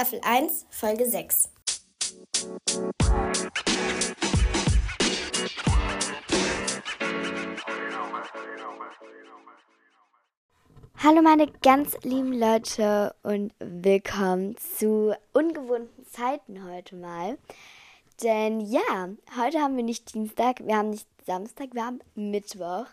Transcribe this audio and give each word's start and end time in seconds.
Staffel 0.00 0.20
1, 0.24 0.64
Folge 0.70 1.04
6. 1.04 1.50
Hallo 10.96 11.20
meine 11.20 11.48
ganz 11.60 11.98
lieben 12.02 12.32
Leute 12.32 13.14
und 13.22 13.52
willkommen 13.58 14.56
zu 14.56 15.14
ungewohnten 15.34 16.06
Zeiten 16.06 16.64
heute 16.64 16.96
mal. 16.96 17.36
Denn 18.22 18.60
ja, 18.60 19.08
heute 19.38 19.60
haben 19.60 19.76
wir 19.76 19.82
nicht 19.82 20.12
Dienstag, 20.12 20.60
wir 20.66 20.76
haben 20.76 20.90
nicht 20.90 21.06
Samstag, 21.24 21.68
wir 21.72 21.86
haben 21.86 22.00
Mittwoch. 22.14 22.84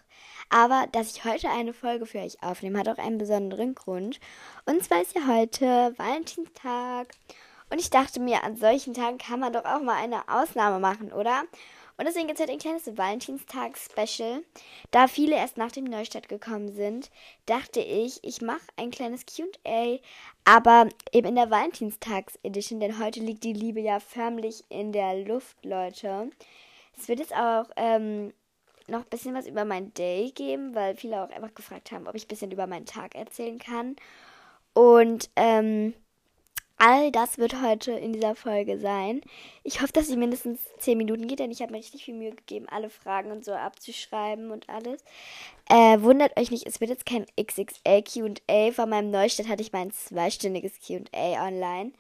Aber 0.49 0.87
dass 0.93 1.15
ich 1.15 1.25
heute 1.25 1.49
eine 1.49 1.73
Folge 1.73 2.05
für 2.05 2.19
euch 2.19 2.41
aufnehme, 2.41 2.79
hat 2.79 2.87
auch 2.87 2.97
einen 2.97 3.17
besonderen 3.17 3.75
Grund. 3.75 4.21
Und 4.65 4.83
zwar 4.83 5.01
ist 5.01 5.15
ja 5.15 5.27
heute 5.27 5.93
Valentinstag. 5.97 7.13
Und 7.69 7.79
ich 7.79 7.89
dachte 7.89 8.21
mir, 8.21 8.43
an 8.43 8.55
solchen 8.55 8.93
Tagen 8.93 9.17
kann 9.17 9.41
man 9.41 9.51
doch 9.51 9.65
auch 9.65 9.81
mal 9.81 9.95
eine 9.95 10.29
Ausnahme 10.29 10.79
machen, 10.79 11.11
oder? 11.11 11.43
Und 11.97 12.05
deswegen 12.05 12.27
gibt 12.27 12.39
es 12.39 12.43
heute 12.43 12.53
ein 12.53 12.59
kleines 12.59 12.95
Valentinstag-Special. 12.95 14.43
Da 14.91 15.07
viele 15.07 15.35
erst 15.35 15.57
nach 15.57 15.71
dem 15.71 15.85
Neustart 15.85 16.29
gekommen 16.29 16.69
sind, 16.69 17.09
dachte 17.47 17.79
ich, 17.79 18.19
ich 18.23 18.41
mache 18.41 18.61
ein 18.75 18.91
kleines 18.91 19.25
QA, 19.25 19.97
aber 20.45 20.89
eben 21.11 21.27
in 21.27 21.35
der 21.35 21.49
Valentinstags-Edition, 21.49 22.79
denn 22.79 22.99
heute 22.99 23.19
liegt 23.19 23.43
die 23.43 23.53
Liebe 23.53 23.79
ja 23.79 23.99
förmlich 23.99 24.63
in 24.69 24.91
der 24.91 25.25
Luft, 25.25 25.65
Leute. 25.65 26.29
Es 26.95 27.07
wird 27.07 27.19
jetzt 27.19 27.33
auch 27.33 27.65
ähm, 27.75 28.31
noch 28.87 28.99
ein 28.99 29.09
bisschen 29.09 29.33
was 29.33 29.47
über 29.47 29.65
mein 29.65 29.91
Day 29.95 30.31
geben, 30.35 30.75
weil 30.75 30.95
viele 30.95 31.23
auch 31.23 31.29
einfach 31.31 31.55
gefragt 31.55 31.91
haben, 31.91 32.07
ob 32.07 32.13
ich 32.13 32.25
ein 32.25 32.29
bisschen 32.29 32.51
über 32.51 32.67
meinen 32.67 32.85
Tag 32.85 33.15
erzählen 33.15 33.57
kann. 33.57 33.95
Und 34.73 35.31
ähm, 35.35 35.95
All 36.79 37.11
das 37.11 37.39
wird 37.39 37.59
heute 37.63 37.91
in 37.91 38.13
dieser 38.13 38.35
Folge 38.35 38.77
sein. 38.77 39.21
Ich 39.63 39.81
hoffe, 39.81 39.93
dass 39.93 40.07
sie 40.07 40.15
mindestens 40.15 40.59
10 40.77 40.95
Minuten 40.95 41.27
geht, 41.27 41.39
denn 41.39 41.49
ich 41.49 41.61
habe 41.63 41.71
mir 41.71 41.79
richtig 41.79 42.05
viel 42.05 42.13
Mühe 42.13 42.35
gegeben, 42.35 42.67
alle 42.69 42.91
Fragen 42.91 43.31
und 43.31 43.43
so 43.43 43.53
abzuschreiben 43.53 44.51
und 44.51 44.69
alles. 44.69 45.03
Äh, 45.69 45.99
wundert 46.01 46.39
euch 46.39 46.51
nicht, 46.51 46.67
es 46.67 46.79
wird 46.79 46.91
jetzt 46.91 47.07
kein 47.07 47.25
XXL 47.35 48.03
QA. 48.03 48.71
Von 48.71 48.89
meinem 48.91 49.09
Neustart 49.09 49.47
hatte 49.47 49.63
ich 49.63 49.73
mein 49.73 49.89
zweistündiges 49.89 50.73
QA 50.85 51.47
online. 51.47 51.93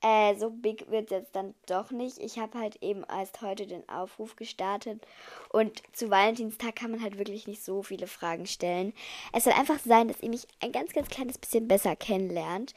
Äh, 0.00 0.36
so 0.36 0.50
big 0.50 0.90
wird 0.90 1.06
es 1.06 1.10
jetzt 1.10 1.36
dann 1.36 1.54
doch 1.66 1.92
nicht. 1.92 2.18
Ich 2.18 2.40
habe 2.40 2.58
halt 2.58 2.82
eben 2.82 3.04
erst 3.08 3.40
heute 3.40 3.68
den 3.68 3.88
Aufruf 3.88 4.34
gestartet. 4.34 5.00
Und 5.50 5.80
zu 5.92 6.10
Valentinstag 6.10 6.74
kann 6.74 6.90
man 6.90 7.02
halt 7.02 7.18
wirklich 7.18 7.46
nicht 7.46 7.64
so 7.64 7.84
viele 7.84 8.08
Fragen 8.08 8.46
stellen. 8.46 8.92
Es 9.32 9.44
soll 9.44 9.52
einfach 9.52 9.78
sein, 9.78 10.08
dass 10.08 10.22
ihr 10.22 10.28
mich 10.28 10.46
ein 10.60 10.72
ganz, 10.72 10.92
ganz 10.92 11.08
kleines 11.08 11.38
bisschen 11.38 11.68
besser 11.68 11.94
kennenlernt. 11.94 12.74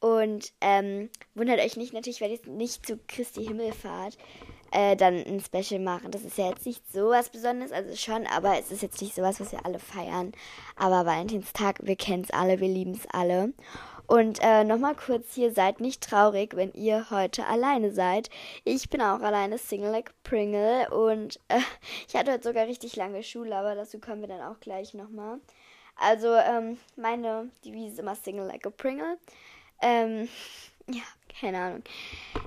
Und 0.00 0.52
ähm, 0.60 1.10
wundert 1.34 1.60
euch 1.60 1.76
nicht, 1.76 1.94
natürlich 1.94 2.20
werde 2.20 2.34
ich 2.34 2.46
nicht 2.46 2.86
zu 2.86 2.98
Christi 3.08 3.46
Himmelfahrt 3.46 4.18
äh, 4.74 4.96
dann 4.96 5.24
ein 5.24 5.40
Special 5.40 5.80
machen. 5.80 6.10
Das 6.10 6.22
ist 6.22 6.36
ja 6.36 6.48
jetzt 6.48 6.66
nicht 6.66 6.82
so 6.92 7.08
was 7.08 7.30
Besonderes, 7.30 7.72
also 7.72 7.94
schon, 7.96 8.26
aber 8.26 8.58
es 8.58 8.70
ist 8.70 8.82
jetzt 8.82 9.00
nicht 9.00 9.14
sowas, 9.14 9.40
was 9.40 9.52
wir 9.52 9.64
alle 9.64 9.78
feiern. 9.78 10.32
Aber 10.76 11.06
Valentinstag, 11.06 11.78
wir 11.82 11.96
kennen 11.96 12.24
es 12.24 12.30
alle, 12.30 12.60
wir 12.60 12.68
lieben 12.68 12.92
es 12.92 13.06
alle. 13.12 13.54
Und 14.06 14.40
äh, 14.42 14.64
nochmal 14.64 14.96
kurz 14.96 15.34
hier, 15.34 15.52
seid 15.52 15.80
nicht 15.80 16.02
traurig, 16.02 16.56
wenn 16.56 16.72
ihr 16.72 17.08
heute 17.10 17.46
alleine 17.46 17.92
seid. 17.92 18.28
Ich 18.64 18.90
bin 18.90 19.00
auch 19.00 19.20
alleine 19.20 19.56
Single 19.56 19.92
like 19.92 20.12
Pringle 20.24 20.90
und 20.90 21.40
äh, 21.48 21.60
ich 22.08 22.16
hatte 22.16 22.32
heute 22.32 22.42
sogar 22.42 22.66
richtig 22.66 22.96
lange 22.96 23.22
Schule, 23.22 23.56
aber 23.56 23.76
dazu 23.76 23.98
kommen 24.00 24.20
wir 24.20 24.28
dann 24.28 24.42
auch 24.42 24.60
gleich 24.60 24.92
nochmal. 24.92 25.38
Also 25.96 26.34
ähm, 26.34 26.78
meine 26.96 27.48
Devise 27.64 27.92
ist 27.92 27.98
immer 28.00 28.16
Single 28.16 28.46
like 28.46 28.66
a 28.66 28.70
Pringle. 28.70 29.16
Ähm, 29.82 30.28
ja, 30.86 31.02
keine 31.40 31.58
Ahnung. 31.58 31.82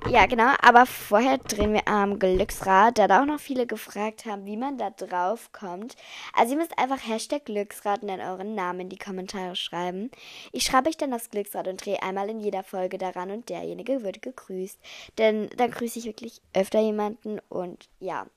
Ja, 0.10 0.26
genau. 0.26 0.54
Aber 0.62 0.86
vorher 0.86 1.38
drehen 1.38 1.74
wir 1.74 1.88
am 1.88 2.20
Glücksrad, 2.20 2.98
da 2.98 3.08
da 3.08 3.22
auch 3.22 3.26
noch 3.26 3.40
viele 3.40 3.68
gefragt 3.68 4.26
haben, 4.26 4.46
wie 4.46 4.58
man 4.58 4.78
da 4.78 4.90
drauf 4.92 5.52
kommt. 5.52 5.96
Also 6.34 6.54
ihr 6.54 6.60
müsst 6.60 6.78
einfach 6.78 7.06
Hashtag 7.06 7.46
Glücksrad 7.46 8.02
und 8.02 8.08
dann 8.08 8.22
euren 8.22 8.56
Namen 8.56 8.82
in 8.82 8.90
die 8.90 8.98
Kommentare 8.98 9.56
schreiben. 9.56 10.10
Ich 10.52 10.64
schreibe 10.64 10.90
euch 10.90 10.98
dann 10.98 11.12
das 11.12 11.30
Glücksrad 11.30 11.68
und 11.68 11.86
drehe 11.86 12.02
einmal 12.02 12.30
in 12.30 12.40
jeder 12.40 12.64
Folge 12.64 12.98
daran 12.98 13.32
und 13.32 13.50
derjenige 13.50 14.04
wird 14.04 14.22
gegrüßt. 14.22 14.80
Denn 15.18 15.50
dann 15.58 15.72
grüße 15.72 16.00
ich 16.00 16.06
wirklich 16.06 16.42
öfter 16.54 16.80
jemanden 16.80 17.40
und 17.50 17.90
ja. 18.00 18.28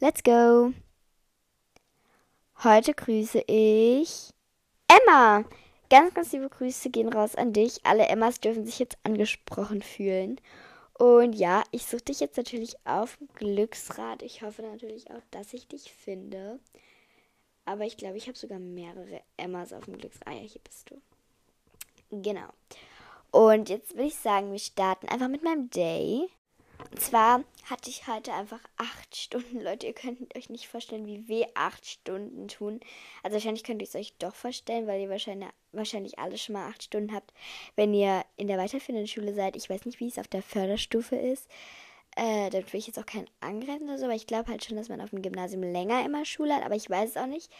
Let's 0.00 0.22
go! 0.22 0.72
Heute 2.64 2.92
grüße 2.92 3.44
ich 3.46 4.30
Emma. 4.88 5.44
Ganz, 5.90 6.12
ganz 6.12 6.32
liebe 6.32 6.48
Grüße 6.48 6.90
gehen 6.90 7.12
raus 7.12 7.34
an 7.34 7.52
dich. 7.52 7.84
Alle 7.84 8.08
Emmas 8.08 8.40
dürfen 8.40 8.66
sich 8.66 8.78
jetzt 8.78 8.98
angesprochen 9.04 9.82
fühlen. 9.82 10.40
Und 10.98 11.34
ja, 11.34 11.62
ich 11.70 11.86
suche 11.86 12.02
dich 12.02 12.20
jetzt 12.20 12.36
natürlich 12.36 12.76
auf 12.84 13.16
dem 13.16 13.28
Glücksrad. 13.34 14.22
Ich 14.22 14.42
hoffe 14.42 14.62
natürlich 14.62 15.10
auch, 15.10 15.22
dass 15.30 15.54
ich 15.54 15.68
dich 15.68 15.92
finde. 15.92 16.58
Aber 17.64 17.84
ich 17.84 17.96
glaube, 17.96 18.16
ich 18.16 18.26
habe 18.26 18.36
sogar 18.36 18.58
mehrere 18.58 19.20
Emmas 19.36 19.72
auf 19.72 19.84
dem 19.84 19.96
Glücksrad. 19.96 20.26
Ah 20.26 20.32
ja, 20.32 20.40
hier 20.40 20.60
bist 20.62 20.90
du. 20.90 21.00
Genau. 22.10 22.48
Und 23.30 23.68
jetzt 23.68 23.94
würde 23.94 24.08
ich 24.08 24.16
sagen, 24.16 24.50
wir 24.50 24.58
starten 24.58 25.08
einfach 25.08 25.28
mit 25.28 25.42
meinem 25.42 25.70
Day. 25.70 26.28
Und 26.90 27.00
zwar 27.00 27.44
hatte 27.68 27.90
ich 27.90 28.06
heute 28.06 28.32
einfach 28.32 28.60
acht 28.76 29.14
Stunden. 29.14 29.60
Leute, 29.60 29.86
ihr 29.86 29.92
könnt 29.92 30.34
euch 30.36 30.48
nicht 30.48 30.68
vorstellen, 30.68 31.06
wie 31.06 31.28
weh 31.28 31.44
acht 31.54 31.86
Stunden 31.86 32.48
tun. 32.48 32.80
Also 33.22 33.34
wahrscheinlich 33.34 33.64
könnt 33.64 33.82
ihr 33.82 33.88
es 33.88 33.94
euch 33.94 34.14
doch 34.18 34.34
vorstellen, 34.34 34.86
weil 34.86 35.00
ihr 35.00 35.10
wahrscheinlich, 35.10 35.50
wahrscheinlich 35.72 36.18
alle 36.18 36.38
schon 36.38 36.54
mal 36.54 36.68
acht 36.68 36.82
Stunden 36.82 37.12
habt, 37.12 37.32
wenn 37.76 37.92
ihr 37.92 38.24
in 38.36 38.48
der 38.48 38.58
weiterführenden 38.58 39.06
Schule 39.06 39.34
seid. 39.34 39.54
Ich 39.56 39.68
weiß 39.68 39.84
nicht, 39.84 40.00
wie 40.00 40.08
es 40.08 40.18
auf 40.18 40.28
der 40.28 40.42
Förderstufe 40.42 41.16
ist. 41.16 41.48
Äh, 42.16 42.50
dann 42.50 42.64
will 42.72 42.80
ich 42.80 42.86
jetzt 42.86 42.98
auch 42.98 43.06
keinen 43.06 43.28
angreifen 43.40 43.84
oder 43.84 43.98
so, 43.98 44.06
aber 44.06 44.14
ich 44.14 44.26
glaube 44.26 44.50
halt 44.50 44.64
schon, 44.64 44.76
dass 44.76 44.88
man 44.88 45.00
auf 45.00 45.10
dem 45.10 45.22
Gymnasium 45.22 45.62
länger 45.62 46.04
immer 46.04 46.24
Schule 46.24 46.54
hat, 46.54 46.64
aber 46.64 46.74
ich 46.74 46.88
weiß 46.88 47.10
es 47.10 47.16
auch 47.16 47.26
nicht. 47.26 47.52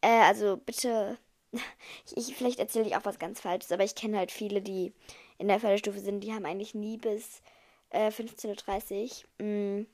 Äh, 0.00 0.08
also 0.08 0.58
bitte, 0.58 1.18
ich, 2.14 2.36
vielleicht 2.36 2.60
erzähle 2.60 2.86
ich 2.86 2.96
auch 2.96 3.04
was 3.04 3.18
ganz 3.18 3.40
Falsches, 3.40 3.72
aber 3.72 3.84
ich 3.84 3.94
kenne 3.94 4.18
halt 4.18 4.30
viele, 4.30 4.60
die 4.60 4.92
in 5.38 5.48
der 5.48 5.60
Förderstufe 5.60 5.98
sind, 5.98 6.20
die 6.20 6.32
haben 6.32 6.46
eigentlich 6.46 6.74
nie 6.74 6.98
bis 6.98 7.42
äh, 7.90 8.08
15.30 8.08 9.24
Uhr. 9.38 9.46
Mm, 9.46 9.86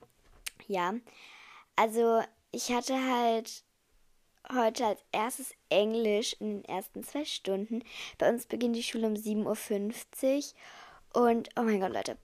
ja. 0.67 0.95
Also, 1.77 2.23
ich 2.51 2.71
hatte 2.71 2.95
halt 2.95 3.65
heute 4.53 4.87
als 4.87 5.01
erstes 5.13 5.55
Englisch 5.69 6.35
in 6.41 6.63
den 6.63 6.65
ersten 6.65 7.03
zwei 7.03 7.25
Stunden. 7.25 7.83
Bei 8.19 8.29
uns 8.29 8.47
beginnt 8.47 8.77
die 8.77 8.83
Schule 8.83 9.07
um 9.07 9.15
7.50 9.15 10.55
Uhr. 11.15 11.23
Und, 11.23 11.51
oh 11.57 11.63
mein 11.63 11.81
Gott, 11.81 11.93
Leute. 11.93 12.17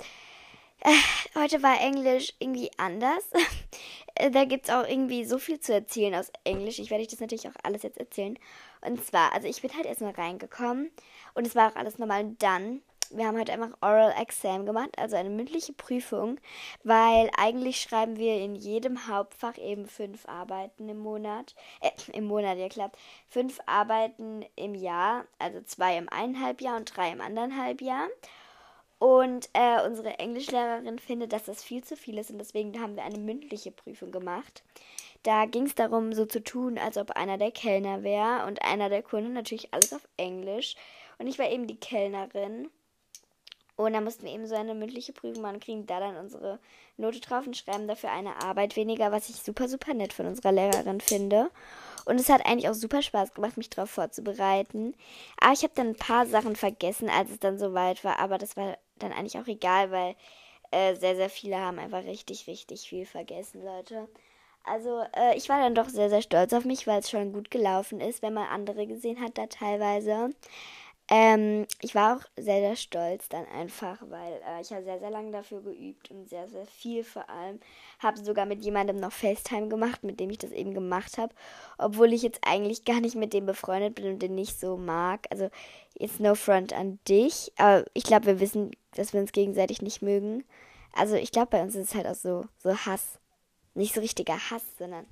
Äh, 0.80 0.94
heute 1.34 1.62
war 1.62 1.80
Englisch 1.80 2.34
irgendwie 2.38 2.70
anders. 2.76 3.24
da 4.32 4.44
gibt 4.44 4.68
es 4.68 4.74
auch 4.74 4.86
irgendwie 4.86 5.24
so 5.24 5.38
viel 5.38 5.58
zu 5.60 5.72
erzählen 5.74 6.14
aus 6.14 6.30
Englisch. 6.44 6.78
Ich 6.78 6.90
werde 6.90 7.02
euch 7.02 7.08
das 7.08 7.20
natürlich 7.20 7.48
auch 7.48 7.56
alles 7.62 7.82
jetzt 7.82 7.98
erzählen. 7.98 8.38
Und 8.80 9.04
zwar, 9.04 9.32
also 9.32 9.48
ich 9.48 9.60
bin 9.60 9.74
halt 9.74 9.86
erstmal 9.86 10.12
reingekommen 10.12 10.90
und 11.34 11.46
es 11.46 11.56
war 11.56 11.72
auch 11.72 11.76
alles 11.76 11.98
normal. 11.98 12.24
Und 12.24 12.42
dann 12.42 12.82
wir 13.10 13.26
haben 13.26 13.38
heute 13.38 13.52
einfach 13.52 13.76
Oral 13.80 14.14
Exam 14.20 14.66
gemacht, 14.66 14.90
also 14.98 15.16
eine 15.16 15.30
mündliche 15.30 15.72
Prüfung, 15.72 16.38
weil 16.84 17.30
eigentlich 17.36 17.80
schreiben 17.80 18.16
wir 18.16 18.36
in 18.36 18.54
jedem 18.54 19.08
Hauptfach 19.08 19.58
eben 19.58 19.86
fünf 19.86 20.26
Arbeiten 20.26 20.88
im 20.88 20.98
Monat, 20.98 21.54
äh, 21.80 21.90
im 22.12 22.24
Monat, 22.24 22.58
ja 22.58 22.68
klar, 22.68 22.90
fünf 23.28 23.60
Arbeiten 23.66 24.44
im 24.56 24.74
Jahr, 24.74 25.24
also 25.38 25.60
zwei 25.62 25.96
im 25.96 26.08
einen 26.08 26.42
Halbjahr 26.42 26.76
und 26.76 26.96
drei 26.96 27.10
im 27.10 27.20
anderen 27.20 27.56
Halbjahr. 27.56 28.08
Und 28.98 29.48
äh, 29.52 29.86
unsere 29.86 30.18
Englischlehrerin 30.18 30.98
findet, 30.98 31.32
dass 31.32 31.44
das 31.44 31.62
viel 31.62 31.84
zu 31.84 31.96
viel 31.96 32.18
ist 32.18 32.30
und 32.30 32.38
deswegen 32.38 32.80
haben 32.80 32.96
wir 32.96 33.04
eine 33.04 33.18
mündliche 33.18 33.70
Prüfung 33.70 34.10
gemacht. 34.10 34.64
Da 35.22 35.46
ging 35.46 35.66
es 35.66 35.74
darum, 35.74 36.12
so 36.12 36.26
zu 36.26 36.42
tun, 36.42 36.78
als 36.78 36.96
ob 36.96 37.12
einer 37.12 37.38
der 37.38 37.50
Kellner 37.50 38.02
wäre 38.02 38.46
und 38.46 38.62
einer 38.62 38.88
der 38.88 39.02
Kunden, 39.02 39.32
natürlich 39.32 39.72
alles 39.72 39.92
auf 39.92 40.06
Englisch. 40.16 40.74
Und 41.18 41.26
ich 41.26 41.38
war 41.38 41.50
eben 41.50 41.66
die 41.66 41.78
Kellnerin. 41.78 42.70
Und 43.78 43.92
dann 43.92 44.02
mussten 44.02 44.26
wir 44.26 44.32
eben 44.32 44.48
so 44.48 44.56
eine 44.56 44.74
mündliche 44.74 45.12
Prüfung 45.12 45.40
machen, 45.40 45.60
kriegen 45.60 45.86
da 45.86 46.00
dann 46.00 46.16
unsere 46.16 46.58
Note 46.96 47.20
drauf 47.20 47.46
und 47.46 47.56
schreiben 47.56 47.86
dafür 47.86 48.10
eine 48.10 48.42
Arbeit 48.42 48.74
weniger, 48.74 49.12
was 49.12 49.28
ich 49.28 49.36
super, 49.36 49.68
super 49.68 49.94
nett 49.94 50.12
von 50.12 50.26
unserer 50.26 50.50
Lehrerin 50.50 51.00
finde. 51.00 51.48
Und 52.04 52.18
es 52.18 52.28
hat 52.28 52.44
eigentlich 52.44 52.68
auch 52.68 52.74
super 52.74 53.02
Spaß 53.02 53.34
gemacht, 53.34 53.56
mich 53.56 53.70
darauf 53.70 53.90
vorzubereiten. 53.90 54.96
Aber 55.40 55.52
ich 55.52 55.62
habe 55.62 55.74
dann 55.76 55.90
ein 55.90 55.96
paar 55.96 56.26
Sachen 56.26 56.56
vergessen, 56.56 57.08
als 57.08 57.30
es 57.30 57.38
dann 57.38 57.56
soweit 57.56 58.02
war. 58.02 58.18
Aber 58.18 58.36
das 58.36 58.56
war 58.56 58.76
dann 58.98 59.12
eigentlich 59.12 59.38
auch 59.38 59.46
egal, 59.46 59.92
weil 59.92 60.16
äh, 60.72 60.96
sehr, 60.96 61.14
sehr 61.14 61.30
viele 61.30 61.60
haben 61.60 61.78
einfach 61.78 62.02
richtig, 62.02 62.48
richtig 62.48 62.88
viel 62.88 63.06
vergessen, 63.06 63.62
Leute. 63.64 64.08
Also 64.64 65.04
äh, 65.16 65.36
ich 65.36 65.48
war 65.48 65.60
dann 65.60 65.76
doch 65.76 65.88
sehr, 65.88 66.10
sehr 66.10 66.22
stolz 66.22 66.52
auf 66.52 66.64
mich, 66.64 66.88
weil 66.88 66.98
es 66.98 67.10
schon 67.10 67.32
gut 67.32 67.52
gelaufen 67.52 68.00
ist, 68.00 68.22
wenn 68.22 68.34
man 68.34 68.48
andere 68.48 68.88
gesehen 68.88 69.20
hat 69.20 69.38
da 69.38 69.46
teilweise. 69.46 70.30
Ähm, 71.10 71.66
ich 71.80 71.94
war 71.94 72.16
auch 72.16 72.22
sehr, 72.36 72.60
sehr 72.60 72.76
stolz 72.76 73.30
dann 73.30 73.46
einfach, 73.46 73.98
weil 74.10 74.34
äh, 74.46 74.60
ich 74.60 74.70
habe 74.70 74.84
sehr, 74.84 74.98
sehr 74.98 75.08
lange 75.10 75.30
dafür 75.30 75.62
geübt 75.62 76.10
und 76.10 76.28
sehr, 76.28 76.48
sehr 76.48 76.66
viel 76.66 77.02
vor 77.02 77.28
allem. 77.30 77.60
Habe 77.98 78.22
sogar 78.22 78.44
mit 78.44 78.62
jemandem 78.62 78.96
noch 78.96 79.12
FaceTime 79.12 79.68
gemacht, 79.68 80.04
mit 80.04 80.20
dem 80.20 80.28
ich 80.28 80.36
das 80.36 80.50
eben 80.50 80.74
gemacht 80.74 81.16
habe. 81.16 81.34
Obwohl 81.78 82.12
ich 82.12 82.22
jetzt 82.22 82.40
eigentlich 82.46 82.84
gar 82.84 83.00
nicht 83.00 83.16
mit 83.16 83.32
dem 83.32 83.46
befreundet 83.46 83.94
bin 83.94 84.06
und 84.06 84.18
den 84.20 84.34
nicht 84.34 84.60
so 84.60 84.76
mag. 84.76 85.26
Also 85.30 85.48
jetzt 85.94 86.20
no 86.20 86.34
front 86.34 86.74
an 86.74 86.98
dich. 87.08 87.52
Aber 87.56 87.86
ich 87.94 88.04
glaube, 88.04 88.26
wir 88.26 88.40
wissen, 88.40 88.72
dass 88.94 89.14
wir 89.14 89.20
uns 89.20 89.32
gegenseitig 89.32 89.80
nicht 89.80 90.02
mögen. 90.02 90.44
Also 90.92 91.14
ich 91.14 91.32
glaube, 91.32 91.48
bei 91.52 91.62
uns 91.62 91.74
ist 91.74 91.88
es 91.88 91.94
halt 91.94 92.06
auch 92.06 92.14
so, 92.14 92.44
so 92.58 92.76
Hass. 92.76 93.18
Nicht 93.74 93.94
so 93.94 94.00
richtiger 94.00 94.50
Hass, 94.50 94.64
sondern 94.78 95.06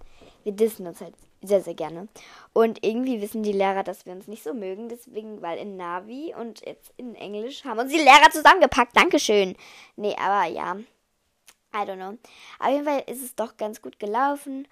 wir 0.44 0.52
dissen 0.52 0.87
uns 0.87 1.00
halt 1.00 1.14
sehr, 1.43 1.61
sehr 1.61 1.75
gerne. 1.75 2.09
Und 2.53 2.85
irgendwie 2.85 3.21
wissen 3.21 3.43
die 3.43 3.53
Lehrer, 3.53 3.83
dass 3.83 4.06
wir 4.06 4.12
uns 4.12 4.27
nicht 4.27 4.43
so 4.43 4.55
mögen. 4.55 4.88
Deswegen, 4.88 5.43
weil 5.43 5.59
in 5.59 5.77
Navi 5.77 6.35
und 6.38 6.65
jetzt 6.65 6.93
in 6.97 7.15
Englisch 7.15 7.65
haben 7.65 7.79
uns 7.79 7.93
die 7.93 7.99
Lehrer 7.99 8.31
zusammengepackt. 8.31 8.97
Dankeschön. 8.97 9.56
Nee, 9.97 10.17
aber 10.19 10.50
ja. 10.50 10.77
I 11.75 11.79
don't 11.79 11.97
know. 11.97 12.17
Auf 12.59 12.71
jeden 12.71 12.85
Fall 12.85 13.05
ist 13.06 13.23
es 13.23 13.35
doch 13.35 13.56
ganz 13.56 13.83
gut 13.83 13.99
gelaufen. 13.99 14.67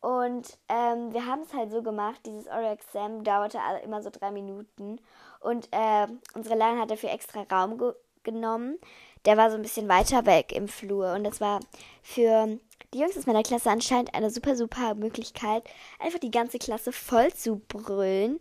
Und 0.00 0.58
ähm, 0.68 1.12
wir 1.12 1.26
haben 1.26 1.42
es 1.42 1.52
halt 1.52 1.70
so 1.70 1.82
gemacht, 1.82 2.20
dieses 2.24 2.46
Oral 2.46 2.72
Exam 2.72 3.24
dauerte 3.24 3.58
immer 3.84 4.02
so 4.02 4.10
drei 4.10 4.30
Minuten. 4.30 5.00
Und 5.40 5.68
äh, 5.72 6.06
unsere 6.34 6.56
Lehrerin 6.56 6.80
hat 6.80 6.90
dafür 6.90 7.10
extra 7.10 7.42
Raum 7.50 7.78
ge 7.78 7.92
genommen. 8.24 8.78
Der 9.24 9.36
war 9.36 9.50
so 9.50 9.56
ein 9.56 9.62
bisschen 9.62 9.88
weiter 9.88 10.26
weg 10.26 10.52
im 10.52 10.68
Flur. 10.68 11.14
Und 11.14 11.24
das 11.24 11.40
war 11.40 11.60
für 12.02 12.58
die 12.94 13.00
Jungs 13.00 13.16
aus 13.16 13.26
meiner 13.26 13.42
Klasse 13.42 13.70
anscheinend 13.70 14.14
eine 14.14 14.30
super, 14.30 14.56
super 14.56 14.94
Möglichkeit, 14.94 15.64
einfach 15.98 16.18
die 16.18 16.30
ganze 16.30 16.58
Klasse 16.58 16.92
voll 16.92 17.32
zu 17.34 17.60
brüllen 17.68 18.40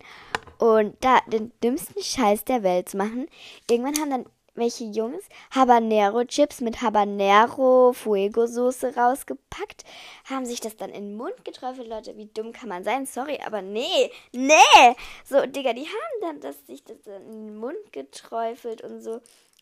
und 0.58 0.96
da 1.02 1.20
den 1.28 1.52
dümmsten 1.64 2.02
Scheiß 2.02 2.46
der 2.46 2.64
Welt 2.64 2.90
zu 2.90 2.98
machen. 2.98 3.28
Irgendwann 3.70 4.00
haben 4.00 4.10
dann 4.10 4.26
welche 4.58 4.84
Jungs 4.86 5.24
Habanero-Chips 5.52 6.62
mit 6.62 6.82
Habanero-Fuego-Soße 6.82 8.96
rausgepackt, 8.96 9.84
haben 10.26 10.46
sich 10.46 10.60
das 10.60 10.76
dann 10.76 10.90
in 10.90 11.10
den 11.10 11.18
Mund 11.18 11.46
geträufelt. 11.46 11.88
Leute, 11.88 12.18
wie 12.18 12.26
dumm 12.26 12.54
kann 12.54 12.70
man 12.70 12.84
sein? 12.84 13.06
Sorry, 13.06 13.40
aber 13.46 13.62
nee, 13.62 14.12
nee! 14.32 14.96
So, 15.24 15.46
Digga, 15.46 15.74
die 15.74 15.86
haben 15.86 16.22
dann 16.22 16.40
das, 16.42 16.66
sich 16.66 16.84
das 16.84 16.98
in 17.06 17.48
den 17.48 17.58
Mund 17.58 17.78
geträufelt 17.92 18.82
und 18.82 19.02
so. 19.02 19.22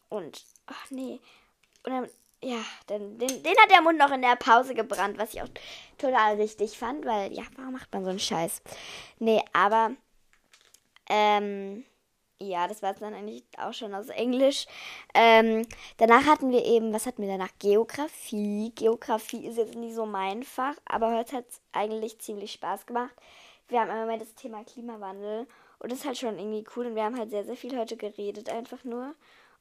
Und, 0.10 0.46
ach 0.66 0.92
nee. 0.92 1.20
Und 1.84 1.92
dann 1.92 2.10
ja, 2.46 2.64
den, 2.90 3.18
den, 3.18 3.28
den 3.28 3.58
hat 3.58 3.72
der 3.72 3.82
Mund 3.82 3.98
noch 3.98 4.12
in 4.12 4.22
der 4.22 4.36
Pause 4.36 4.76
gebrannt, 4.76 5.18
was 5.18 5.34
ich 5.34 5.42
auch 5.42 5.48
total 5.98 6.36
richtig 6.36 6.78
fand, 6.78 7.04
weil, 7.04 7.34
ja, 7.34 7.44
warum 7.56 7.74
macht 7.74 7.92
man 7.92 8.04
so 8.04 8.12
einen 8.12 8.20
Scheiß? 8.20 8.62
Nee, 9.18 9.42
aber, 9.52 9.92
ähm, 11.10 11.84
ja, 12.40 12.68
das 12.68 12.84
war 12.84 12.92
es 12.92 13.00
dann 13.00 13.16
eigentlich 13.16 13.44
auch 13.58 13.74
schon 13.74 13.96
aus 13.96 14.10
Englisch. 14.10 14.68
Ähm, 15.16 15.66
danach 15.98 16.26
hatten 16.28 16.52
wir 16.52 16.64
eben, 16.66 16.94
was 16.94 17.08
hatten 17.08 17.24
wir 17.24 17.30
danach? 17.30 17.50
Geografie. 17.58 18.72
Geografie 18.76 19.48
ist 19.48 19.58
jetzt 19.58 19.74
nicht 19.74 19.96
so 19.96 20.06
mein 20.06 20.44
Fach, 20.44 20.76
aber 20.86 21.18
heute 21.18 21.38
hat 21.38 21.46
es 21.50 21.62
eigentlich 21.72 22.20
ziemlich 22.20 22.52
Spaß 22.52 22.86
gemacht. 22.86 23.16
Wir 23.70 23.80
haben 23.80 24.06
mehr 24.06 24.18
das 24.20 24.36
Thema 24.36 24.64
Klimawandel 24.64 25.48
und 25.80 25.92
das 25.92 26.00
ist 26.00 26.06
halt 26.06 26.20
schon 26.20 26.38
irgendwie 26.38 26.66
cool 26.76 26.86
und 26.86 26.96
wir 26.96 27.06
haben 27.06 27.18
halt 27.18 27.32
sehr, 27.32 27.46
sehr 27.46 27.56
viel 27.56 27.76
heute 27.76 27.98
geredet, 27.98 28.50
einfach 28.50 28.84
nur 28.84 29.16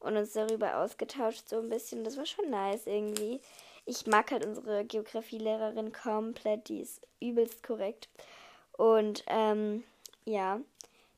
und 0.04 0.16
uns 0.16 0.32
darüber 0.32 0.78
ausgetauscht 0.78 1.48
so 1.48 1.58
ein 1.58 1.68
bisschen. 1.68 2.04
Das 2.04 2.16
war 2.16 2.26
schon 2.26 2.50
nice 2.50 2.86
irgendwie. 2.86 3.40
Ich 3.86 4.06
mag 4.06 4.30
halt 4.30 4.46
unsere 4.46 4.84
Geografielehrerin 4.84 5.92
komplett, 5.92 6.68
die 6.68 6.80
ist 6.80 7.00
übelst 7.20 7.62
korrekt. 7.62 8.08
Und 8.72 9.24
ähm, 9.26 9.84
ja, 10.24 10.60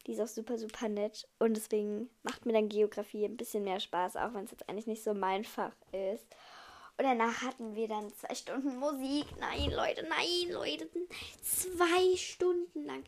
die 0.06 0.12
ist 0.12 0.20
auch 0.20 0.28
super, 0.28 0.58
super 0.58 0.88
nett. 0.88 1.26
Und 1.38 1.56
deswegen 1.56 2.08
macht 2.22 2.46
mir 2.46 2.52
dann 2.52 2.68
Geografie 2.68 3.24
ein 3.24 3.36
bisschen 3.36 3.64
mehr 3.64 3.80
Spaß, 3.80 4.16
auch 4.16 4.34
wenn 4.34 4.44
es 4.44 4.52
jetzt 4.52 4.68
eigentlich 4.68 4.86
nicht 4.86 5.02
so 5.02 5.14
mein 5.14 5.44
Fach 5.44 5.74
ist. 5.92 6.26
Und 6.98 7.04
danach 7.04 7.42
hatten 7.42 7.74
wir 7.74 7.88
dann 7.88 8.10
zwei 8.14 8.34
Stunden 8.34 8.78
Musik. 8.78 9.26
Nein, 9.38 9.70
Leute, 9.70 10.06
nein, 10.08 10.50
Leute. 10.50 10.88
Zwei 11.42 12.16
Stunden 12.16 12.86
lang. 12.86 13.04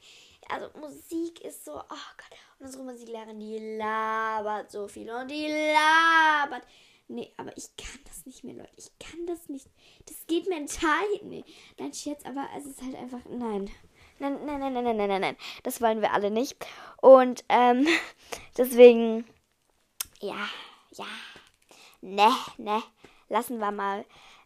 Also 0.50 0.69
Musik 0.79 1.40
ist 1.43 1.64
so, 1.64 1.73
oh 1.73 1.82
Gott. 1.82 2.38
Und 2.58 2.67
unsere 2.67 2.85
Musiklehrerin, 2.85 3.40
die 3.40 3.76
labert 3.79 4.70
so 4.70 4.88
viel 4.88 5.11
und 5.11 5.31
die 5.31 5.46
labert. 5.46 6.67
Nee, 7.08 7.32
aber 7.38 7.56
ich 7.56 7.75
kann 7.76 8.00
das 8.05 8.26
nicht 8.26 8.44
mehr, 8.44 8.55
Leute. 8.55 8.73
Ich 8.76 8.90
kann 8.99 9.26
das 9.26 9.49
nicht. 9.49 9.67
Das 10.05 10.26
geht 10.26 10.46
mental. 10.49 11.06
Nee, 11.23 11.44
nein, 11.79 11.94
Scherz, 11.94 12.25
aber 12.26 12.46
es 12.58 12.67
ist 12.67 12.82
halt 12.82 12.94
einfach. 12.96 13.20
Nein. 13.31 13.70
Nein, 14.19 14.44
nein, 14.44 14.61
nein, 14.61 14.73
nein, 14.75 14.84
nein, 14.84 15.08
nein, 15.08 15.20
nein. 15.20 15.37
Das 15.62 15.81
wollen 15.81 16.02
wir 16.02 16.12
alle 16.12 16.31
nicht. 16.31 16.56
Und 17.00 17.44
ähm, 17.49 17.87
deswegen, 18.58 19.25
ja, 20.20 20.49
ja, 20.91 21.06
ne, 22.02 22.31
ne, 22.58 22.82
lassen 23.29 23.59
wir 23.59 23.71
mal. 23.71 24.05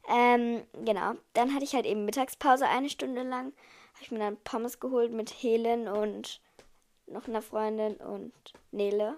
Ähm, 0.09 0.63
genau. 0.85 1.13
Dann 1.35 1.55
hatte 1.55 1.65
ich 1.65 1.75
halt 1.75 1.87
eben 1.87 2.05
Mittagspause 2.05 2.67
eine 2.67 2.89
Stunde 2.89 3.23
lang. 3.23 3.53
Habe 3.95 4.03
ich 4.03 4.11
mir 4.11 4.19
dann 4.19 4.37
Pommes 4.39 4.81
geholt 4.81 5.13
mit 5.13 5.31
Helen 5.31 5.89
und 5.89 6.41
noch 7.07 7.29
einer 7.29 7.43
Freundin 7.43 7.97
und 7.97 8.33
Nele. 8.71 9.17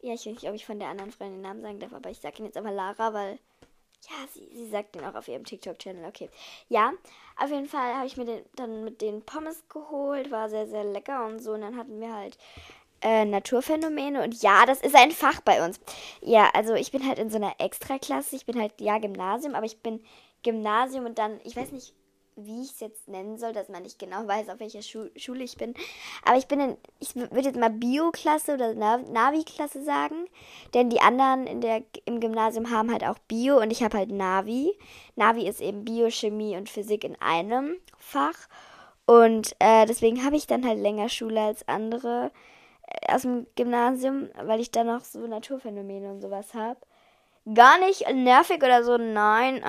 Ja, 0.00 0.14
ich 0.14 0.26
weiß 0.26 0.34
nicht, 0.34 0.48
ob 0.48 0.54
ich 0.54 0.66
von 0.66 0.78
der 0.78 0.88
anderen 0.88 1.10
Freundin 1.10 1.38
den 1.38 1.42
Namen 1.42 1.62
sagen 1.62 1.80
darf, 1.80 1.92
aber 1.92 2.10
ich 2.10 2.20
sage 2.20 2.38
ihn 2.38 2.44
jetzt 2.44 2.56
einfach 2.56 2.72
Lara, 2.72 3.12
weil 3.12 3.38
ja, 4.06 4.28
sie, 4.32 4.48
sie 4.54 4.68
sagt 4.68 4.94
den 4.94 5.04
auch 5.04 5.14
auf 5.14 5.26
ihrem 5.26 5.44
TikTok-Channel. 5.44 6.04
Okay. 6.06 6.30
Ja, 6.68 6.92
auf 7.36 7.50
jeden 7.50 7.66
Fall 7.68 7.94
habe 7.94 8.06
ich 8.06 8.16
mir 8.16 8.24
den, 8.24 8.44
dann 8.54 8.84
mit 8.84 9.00
den 9.00 9.22
Pommes 9.24 9.68
geholt. 9.68 10.30
War 10.30 10.48
sehr, 10.48 10.68
sehr 10.68 10.84
lecker 10.84 11.26
und 11.26 11.40
so. 11.40 11.52
Und 11.52 11.62
dann 11.62 11.76
hatten 11.76 12.00
wir 12.00 12.14
halt 12.14 12.38
äh, 13.02 13.24
Naturphänomene. 13.24 14.22
Und 14.22 14.42
ja, 14.42 14.66
das 14.66 14.80
ist 14.80 14.94
ein 14.94 15.10
Fach 15.10 15.40
bei 15.40 15.64
uns. 15.64 15.80
Ja, 16.20 16.50
also 16.54 16.74
ich 16.74 16.92
bin 16.92 17.06
halt 17.06 17.18
in 17.18 17.30
so 17.30 17.36
einer 17.36 17.54
Extraklasse. 17.58 18.36
Ich 18.36 18.46
bin 18.46 18.60
halt, 18.60 18.80
ja, 18.80 18.98
Gymnasium, 18.98 19.54
aber 19.54 19.66
ich 19.66 19.80
bin 19.80 20.00
Gymnasium 20.42 21.06
und 21.06 21.18
dann, 21.18 21.40
ich 21.44 21.56
weiß 21.56 21.72
nicht, 21.72 21.94
wie 22.40 22.62
ich 22.62 22.70
es 22.70 22.80
jetzt 22.80 23.08
nennen 23.08 23.36
soll, 23.36 23.52
dass 23.52 23.68
man 23.68 23.82
nicht 23.82 23.98
genau 23.98 24.26
weiß, 24.26 24.48
auf 24.48 24.60
welcher 24.60 24.82
Schu 24.82 25.08
Schule 25.16 25.42
ich 25.42 25.56
bin. 25.56 25.74
Aber 26.24 26.38
ich 26.38 26.46
bin 26.46 26.60
in, 26.60 26.76
ich 27.00 27.16
würde 27.16 27.40
jetzt 27.40 27.58
mal 27.58 27.70
Bio-Klasse 27.70 28.54
oder 28.54 28.74
Navi-Klasse 28.74 29.82
sagen. 29.82 30.28
Denn 30.72 30.88
die 30.88 31.00
anderen 31.00 31.46
in 31.46 31.60
der, 31.60 31.82
im 32.04 32.20
Gymnasium 32.20 32.70
haben 32.70 32.92
halt 32.92 33.04
auch 33.04 33.18
Bio 33.26 33.60
und 33.60 33.72
ich 33.72 33.82
habe 33.82 33.98
halt 33.98 34.10
Navi. 34.10 34.72
Navi 35.16 35.48
ist 35.48 35.60
eben 35.60 35.84
Biochemie 35.84 36.56
und 36.56 36.68
Physik 36.68 37.02
in 37.02 37.20
einem 37.20 37.76
Fach. 37.98 38.48
Und 39.04 39.56
äh, 39.58 39.86
deswegen 39.86 40.24
habe 40.24 40.36
ich 40.36 40.46
dann 40.46 40.66
halt 40.66 40.78
länger 40.78 41.08
Schule 41.08 41.40
als 41.40 41.66
andere 41.66 42.30
aus 43.06 43.22
dem 43.22 43.46
Gymnasium, 43.56 44.28
weil 44.42 44.60
ich 44.60 44.70
da 44.70 44.84
noch 44.84 45.04
so 45.04 45.26
Naturphänomene 45.26 46.10
und 46.10 46.20
sowas 46.20 46.54
habe 46.54 46.80
gar 47.54 47.78
nicht 47.78 48.06
nervig 48.12 48.62
oder 48.62 48.84
so, 48.84 48.98
nein. 48.98 49.62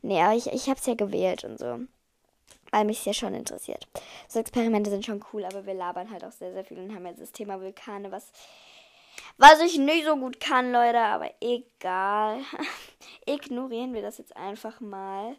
Nee, 0.00 0.22
aber 0.22 0.34
ich, 0.34 0.46
ich 0.46 0.70
hab's 0.70 0.86
ja 0.86 0.94
gewählt 0.94 1.44
und 1.44 1.58
so 1.58 1.80
weil 2.70 2.84
mich 2.84 3.00
es 3.00 3.04
ja 3.04 3.12
schon 3.12 3.34
interessiert. 3.34 3.86
So 4.28 4.38
Experimente 4.38 4.90
sind 4.90 5.04
schon 5.04 5.24
cool, 5.32 5.44
aber 5.44 5.66
wir 5.66 5.74
labern 5.74 6.10
halt 6.10 6.24
auch 6.24 6.32
sehr, 6.32 6.52
sehr 6.52 6.64
viel 6.64 6.78
und 6.78 6.94
haben 6.94 7.06
jetzt 7.06 7.20
das 7.20 7.32
Thema 7.32 7.60
Vulkane, 7.60 8.10
was, 8.10 8.30
was 9.38 9.60
ich 9.60 9.78
nicht 9.78 10.04
so 10.04 10.16
gut 10.16 10.40
kann, 10.40 10.72
Leute, 10.72 10.98
aber 10.98 11.30
egal. 11.40 12.40
Ignorieren 13.26 13.92
wir 13.92 14.02
das 14.02 14.18
jetzt 14.18 14.36
einfach 14.36 14.80
mal. 14.80 15.36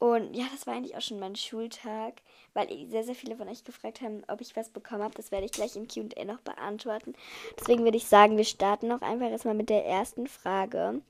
Und 0.00 0.34
ja, 0.34 0.46
das 0.50 0.66
war 0.66 0.74
eigentlich 0.74 0.96
auch 0.96 1.02
schon 1.02 1.20
mein 1.20 1.36
Schultag, 1.36 2.14
weil 2.54 2.66
sehr, 2.88 3.04
sehr 3.04 3.14
viele 3.14 3.36
von 3.36 3.48
euch 3.48 3.64
gefragt 3.64 4.00
haben, 4.00 4.22
ob 4.28 4.40
ich 4.40 4.56
was 4.56 4.70
bekommen 4.70 5.02
habe. 5.02 5.14
Das 5.14 5.30
werde 5.30 5.44
ich 5.44 5.52
gleich 5.52 5.76
im 5.76 5.88
QA 5.88 6.24
noch 6.24 6.40
beantworten. 6.40 7.12
Deswegen 7.60 7.84
würde 7.84 7.98
ich 7.98 8.06
sagen, 8.06 8.38
wir 8.38 8.44
starten 8.44 8.88
noch 8.88 9.02
einfach 9.02 9.30
erstmal 9.30 9.54
mit 9.54 9.68
der 9.68 9.84
ersten 9.84 10.26
Frage. 10.26 11.02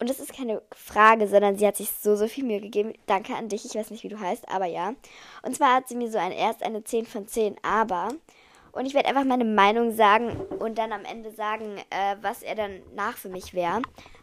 Und 0.00 0.10
das 0.10 0.18
ist 0.18 0.34
keine 0.34 0.60
Frage, 0.74 1.28
sondern 1.28 1.56
sie 1.56 1.64
hat 1.64 1.76
sich 1.76 1.90
so, 1.92 2.16
so 2.16 2.26
viel 2.26 2.42
Mühe 2.42 2.60
gegeben. 2.60 2.92
Danke 3.06 3.36
an 3.36 3.48
dich. 3.48 3.64
Ich 3.64 3.76
weiß 3.76 3.90
nicht, 3.90 4.02
wie 4.02 4.08
du 4.08 4.18
heißt, 4.18 4.48
aber 4.48 4.66
ja. 4.66 4.94
Und 5.44 5.54
zwar 5.54 5.76
hat 5.76 5.88
sie 5.88 5.94
mir 5.94 6.10
so 6.10 6.18
ein, 6.18 6.32
erst 6.32 6.64
eine 6.64 6.82
10 6.82 7.06
von 7.06 7.28
10, 7.28 7.54
aber. 7.62 8.08
Und 8.72 8.86
ich 8.86 8.94
werde 8.94 9.10
einfach 9.10 9.22
meine 9.24 9.44
Meinung 9.44 9.94
sagen 9.94 10.36
und 10.58 10.78
dann 10.78 10.92
am 10.92 11.04
Ende 11.04 11.30
sagen, 11.30 11.78
äh, 11.90 12.16
was 12.20 12.42
er 12.42 12.56
dann 12.56 12.82
nach 12.96 13.16
für 13.16 13.28
mich 13.28 13.54
wäre. 13.54 13.80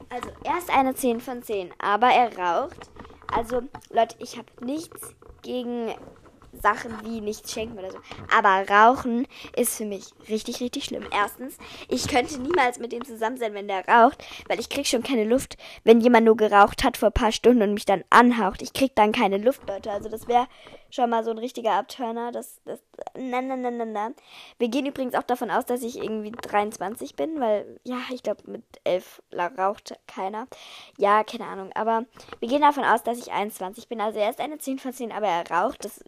Also 0.10 0.28
erst 0.44 0.70
eine 0.70 0.94
10 0.94 1.22
von 1.22 1.42
10, 1.42 1.72
aber 1.80 2.08
er 2.08 2.38
raucht. 2.38 2.90
Also 3.32 3.62
Leute, 3.90 4.16
ich 4.20 4.38
habe 4.38 4.48
nichts 4.66 5.16
gegen 5.42 5.94
Sachen 6.54 6.94
wie 7.06 7.22
nichts 7.22 7.54
schenken 7.54 7.80
oder 7.80 7.92
so. 7.92 7.98
Aber 8.36 8.70
Rauchen 8.70 9.28
ist 9.56 9.78
für 9.78 9.86
mich 9.86 10.12
richtig, 10.30 10.60
richtig 10.60 10.86
schlimm. 10.86 11.06
Erstens, 11.12 11.58
ich 11.88 12.08
könnte 12.08 12.40
niemals 12.40 12.80
mit 12.80 12.92
dem 12.92 13.06
zusammen 13.06 13.38
sein, 13.38 13.54
wenn 13.54 13.68
der 13.68 13.88
raucht, 13.88 14.24
weil 14.48 14.60
ich 14.60 14.70
krieg 14.70 14.86
schon 14.86 15.04
keine 15.04 15.24
Luft, 15.24 15.58
wenn 15.84 16.02
jemand 16.02 16.26
nur 16.26 16.36
geraucht 16.36 16.84
hat 16.84 16.98
vor 16.98 17.10
ein 17.10 17.14
paar 17.14 17.32
Stunden 17.32 17.62
und 17.62 17.74
mich 17.74 17.86
dann 17.86 18.04
anhaucht. 18.10 18.62
Ich 18.62 18.74
krieg 18.74 18.94
dann 18.96 19.12
keine 19.12 19.38
Luft, 19.38 19.62
Leute. 19.68 19.92
Also 19.92 20.10
das 20.10 20.28
wäre 20.28 20.48
schon 20.92 21.10
mal 21.10 21.24
so 21.24 21.32
ein 21.32 21.38
richtiger 21.38 21.74
Abturner. 21.74 22.32
Das, 22.32 22.62
das, 22.66 22.82
na, 23.16 23.42
na, 23.42 23.56
na, 23.56 23.72
na, 23.72 23.86
na. 23.86 24.12
Wir 24.60 24.70
gehen 24.70 24.86
übrigens 24.86 25.16
auch 25.16 25.24
davon 25.24 25.50
aus, 25.50 25.66
dass 25.66 25.82
ich 25.82 25.98
irgendwie 25.98 26.32
23 26.32 27.16
bin, 27.16 27.40
weil, 27.40 27.80
ja, 27.84 27.98
ich 28.12 28.24
glaube, 28.24 28.50
mit 28.50 28.64
11 28.84 29.22
raucht 29.58 29.98
keiner. 30.08 30.48
Ja, 30.98 31.24
keine 31.24 31.48
Ahnung. 31.48 31.72
Aber 31.74 32.06
wir 32.40 32.50
gehen 32.50 32.62
davon 32.62 32.84
aus, 32.84 33.04
dass 33.04 33.18
ich 33.18 33.32
21 33.32 33.88
bin. 33.88 34.02
Also 34.02 34.20
er 34.20 34.30
ist 34.30 34.40
eine 34.40 34.58
10 34.58 34.80
von 34.80 34.94
10, 34.94 35.12
aber 35.12 35.28
er 35.28 35.50
raucht. 35.50 35.84
Das, 35.84 36.04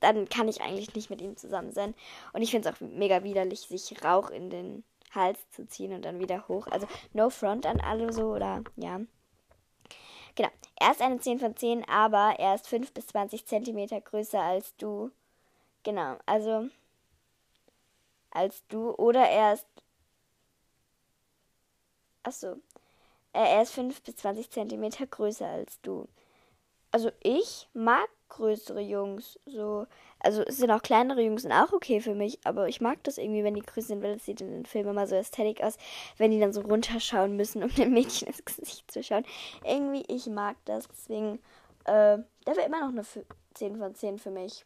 dann 0.00 0.28
kann 0.28 0.48
ich 0.48 0.62
eigentlich 0.62 0.94
nicht 0.94 1.10
mit 1.10 1.20
ihm 1.20 1.36
zusammen 1.36 1.72
sein. 1.72 1.94
Und 2.32 2.42
ich 2.42 2.50
finde 2.50 2.68
es 2.68 2.74
auch 2.74 2.80
mega 2.80 3.24
widerlich, 3.24 3.60
sich 3.60 4.04
Rauch 4.04 4.30
in 4.30 4.50
den 4.50 4.84
Hals 5.14 5.38
zu 5.50 5.66
ziehen 5.66 5.92
und 5.92 6.04
dann 6.04 6.20
wieder 6.20 6.46
hoch. 6.48 6.66
Also 6.68 6.86
no 7.12 7.30
front 7.30 7.66
an 7.66 7.80
alle 7.80 8.12
so 8.12 8.34
oder 8.34 8.62
ja. 8.76 9.00
Genau. 10.36 10.50
Er 10.78 10.90
ist 10.92 11.00
eine 11.02 11.18
10 11.18 11.38
von 11.40 11.56
10, 11.56 11.88
aber 11.88 12.38
er 12.38 12.54
ist 12.54 12.68
5 12.68 12.92
bis 12.92 13.06
20 13.08 13.46
Zentimeter 13.46 14.00
größer 14.00 14.40
als 14.40 14.76
du. 14.76 15.10
Genau, 15.82 16.18
also 16.26 16.68
als 18.30 18.62
du. 18.68 18.90
Oder 18.96 19.28
er 19.28 19.54
ist. 19.54 19.66
Achso. 22.22 22.56
Er 23.32 23.62
ist 23.62 23.72
5 23.72 24.02
bis 24.02 24.16
20 24.16 24.50
Zentimeter 24.50 25.06
größer 25.06 25.46
als 25.46 25.80
du. 25.82 26.08
Also 26.92 27.10
ich 27.22 27.68
mag 27.74 28.08
größere 28.28 28.80
Jungs. 28.80 29.38
So, 29.46 29.86
also 30.20 30.42
es 30.42 30.58
sind 30.58 30.70
auch 30.70 30.82
kleinere 30.82 31.22
Jungs 31.22 31.42
sind 31.42 31.52
auch 31.52 31.72
okay 31.72 32.00
für 32.00 32.14
mich, 32.14 32.38
aber 32.44 32.68
ich 32.68 32.80
mag 32.80 33.02
das 33.04 33.18
irgendwie, 33.18 33.44
wenn 33.44 33.54
die 33.54 33.62
größer 33.62 33.88
sind, 33.88 34.02
weil 34.02 34.16
es 34.16 34.24
sieht 34.24 34.40
in 34.40 34.50
den 34.50 34.66
Filmen 34.66 34.90
immer 34.90 35.06
so 35.06 35.14
ästhetisch 35.14 35.62
aus, 35.62 35.76
wenn 36.18 36.30
die 36.30 36.40
dann 36.40 36.52
so 36.52 36.60
runterschauen 36.60 37.36
müssen, 37.36 37.62
um 37.64 37.74
dem 37.74 37.92
Mädchen 37.92 38.28
ins 38.28 38.44
Gesicht 38.44 38.90
zu 38.90 39.02
schauen. 39.02 39.24
Irgendwie, 39.64 40.04
ich 40.08 40.26
mag 40.26 40.56
das, 40.64 40.88
deswegen, 40.88 41.38
äh, 41.84 42.18
der 42.46 42.56
wäre 42.56 42.66
immer 42.66 42.80
noch 42.80 42.88
eine 42.88 43.04
10 43.54 43.76
von 43.76 43.94
10 43.94 44.18
für 44.18 44.30
mich. 44.30 44.64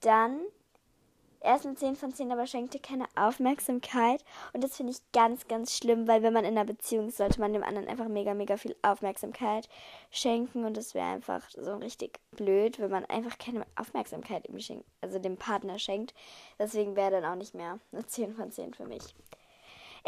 Dann 0.00 0.40
er 1.46 1.54
ist 1.54 1.64
eine 1.64 1.76
10 1.76 1.94
von 1.94 2.12
10, 2.12 2.32
aber 2.32 2.46
schenkt 2.46 2.74
dir 2.74 2.80
keine 2.80 3.06
Aufmerksamkeit. 3.14 4.24
Und 4.52 4.64
das 4.64 4.76
finde 4.76 4.92
ich 4.92 4.98
ganz, 5.12 5.46
ganz 5.46 5.76
schlimm, 5.76 6.08
weil 6.08 6.22
wenn 6.24 6.32
man 6.32 6.44
in 6.44 6.58
einer 6.58 6.64
Beziehung 6.64 7.06
ist, 7.06 7.18
sollte 7.18 7.38
man 7.38 7.52
dem 7.52 7.62
anderen 7.62 7.86
einfach 7.86 8.08
mega, 8.08 8.34
mega 8.34 8.56
viel 8.56 8.74
Aufmerksamkeit 8.82 9.68
schenken. 10.10 10.64
Und 10.64 10.76
das 10.76 10.94
wäre 10.94 11.06
einfach 11.06 11.48
so 11.50 11.76
richtig 11.76 12.18
blöd, 12.32 12.80
wenn 12.80 12.90
man 12.90 13.04
einfach 13.04 13.38
keine 13.38 13.64
Aufmerksamkeit 13.76 14.48
ihm 14.48 14.58
schenkt, 14.58 14.86
also 15.00 15.20
dem 15.20 15.36
Partner 15.36 15.78
schenkt. 15.78 16.14
Deswegen 16.58 16.96
wäre 16.96 17.12
dann 17.12 17.24
auch 17.24 17.36
nicht 17.36 17.54
mehr 17.54 17.78
eine 17.92 18.04
10 18.04 18.34
von 18.34 18.50
10 18.50 18.74
für 18.74 18.86
mich. 18.86 19.14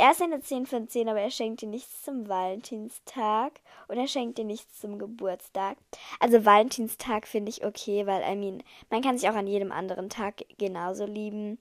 Er 0.01 0.13
ist 0.13 0.23
eine 0.23 0.41
10 0.41 0.67
von 0.67 0.87
10, 0.87 1.09
aber 1.09 1.21
er 1.21 1.33
schenkt 1.33 1.61
dir 1.61 1.69
nichts 1.69 2.05
zum 2.05 2.29
Valentinstag 2.29 3.61
und 3.89 3.99
er 3.99 4.07
schenkt 4.07 4.39
dir 4.39 4.45
nichts 4.45 4.79
zum 4.81 4.97
Geburtstag. 4.97 5.77
Also 6.21 6.45
Valentinstag 6.45 7.27
finde 7.27 7.51
ich 7.51 7.65
okay, 7.65 8.07
weil, 8.07 8.23
I 8.23 8.37
mean, 8.37 8.63
man 8.91 9.03
kann 9.03 9.19
sich 9.19 9.29
auch 9.29 9.35
an 9.35 9.49
jedem 9.49 9.73
anderen 9.73 10.09
Tag 10.09 10.45
genauso 10.57 11.05
lieben. 11.05 11.59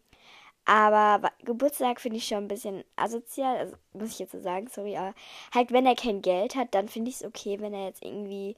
Aber 0.66 1.32
Geburtstag 1.46 2.00
finde 2.00 2.18
ich 2.18 2.28
schon 2.28 2.44
ein 2.44 2.48
bisschen 2.48 2.84
asozial, 2.96 3.58
also 3.58 3.76
muss 3.94 4.12
ich 4.12 4.20
jetzt 4.20 4.34
so 4.34 4.40
sagen, 4.40 4.68
sorry, 4.68 4.98
aber 4.98 5.16
halt, 5.52 5.72
wenn 5.72 5.88
er 5.88 5.96
kein 5.96 6.22
Geld 6.22 6.56
hat, 6.56 6.76
dann 6.76 6.90
finde 6.90 7.10
ich 7.10 7.16
es 7.16 7.26
okay, 7.26 7.60
wenn 7.60 7.74
er 7.74 7.86
jetzt 7.86 8.06
irgendwie 8.06 8.56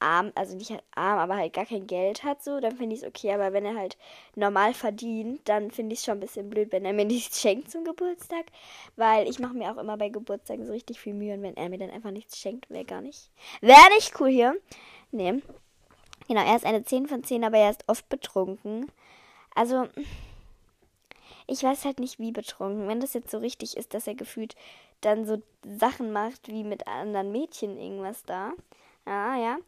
arm, 0.00 0.32
also 0.34 0.56
nicht 0.56 0.70
halt 0.70 0.82
arm, 0.94 1.18
aber 1.18 1.36
halt 1.36 1.52
gar 1.52 1.66
kein 1.66 1.86
Geld 1.86 2.22
hat, 2.22 2.42
so, 2.42 2.60
dann 2.60 2.76
finde 2.76 2.94
ich 2.94 3.02
es 3.02 3.08
okay. 3.08 3.32
Aber 3.32 3.52
wenn 3.52 3.64
er 3.64 3.76
halt 3.76 3.96
normal 4.34 4.74
verdient, 4.74 5.40
dann 5.48 5.70
finde 5.70 5.92
ich 5.92 6.00
es 6.00 6.04
schon 6.04 6.18
ein 6.18 6.20
bisschen 6.20 6.50
blöd, 6.50 6.72
wenn 6.72 6.84
er 6.84 6.92
mir 6.92 7.04
nichts 7.06 7.40
schenkt 7.40 7.70
zum 7.70 7.84
Geburtstag. 7.84 8.46
Weil 8.96 9.28
ich 9.28 9.38
mache 9.38 9.54
mir 9.54 9.72
auch 9.72 9.78
immer 9.78 9.96
bei 9.96 10.08
Geburtstagen 10.08 10.66
so 10.66 10.72
richtig 10.72 11.00
viel 11.00 11.14
Mühe 11.14 11.34
und 11.34 11.42
wenn 11.42 11.56
er 11.56 11.68
mir 11.68 11.78
dann 11.78 11.90
einfach 11.90 12.10
nichts 12.10 12.38
schenkt, 12.38 12.70
wäre 12.70 12.84
gar 12.84 13.00
nicht. 13.00 13.30
Wäre 13.60 13.94
nicht 13.94 14.18
cool 14.20 14.28
hier. 14.28 14.56
Nee. 15.10 15.42
Genau, 16.28 16.44
er 16.44 16.56
ist 16.56 16.66
eine 16.66 16.84
10 16.84 17.06
von 17.06 17.24
10, 17.24 17.44
aber 17.44 17.58
er 17.58 17.70
ist 17.70 17.84
oft 17.86 18.08
betrunken. 18.08 18.90
Also, 19.54 19.88
ich 21.46 21.62
weiß 21.62 21.86
halt 21.86 22.00
nicht, 22.00 22.18
wie 22.18 22.32
betrunken. 22.32 22.86
Wenn 22.86 23.00
das 23.00 23.14
jetzt 23.14 23.30
so 23.30 23.38
richtig 23.38 23.76
ist, 23.76 23.94
dass 23.94 24.06
er 24.06 24.14
gefühlt 24.14 24.54
dann 25.00 25.24
so 25.24 25.40
Sachen 25.64 26.12
macht, 26.12 26.48
wie 26.48 26.64
mit 26.64 26.86
anderen 26.86 27.32
Mädchen 27.32 27.78
irgendwas 27.78 28.24
da 28.24 28.52
Ah, 29.08 29.36
ja. 29.38 29.58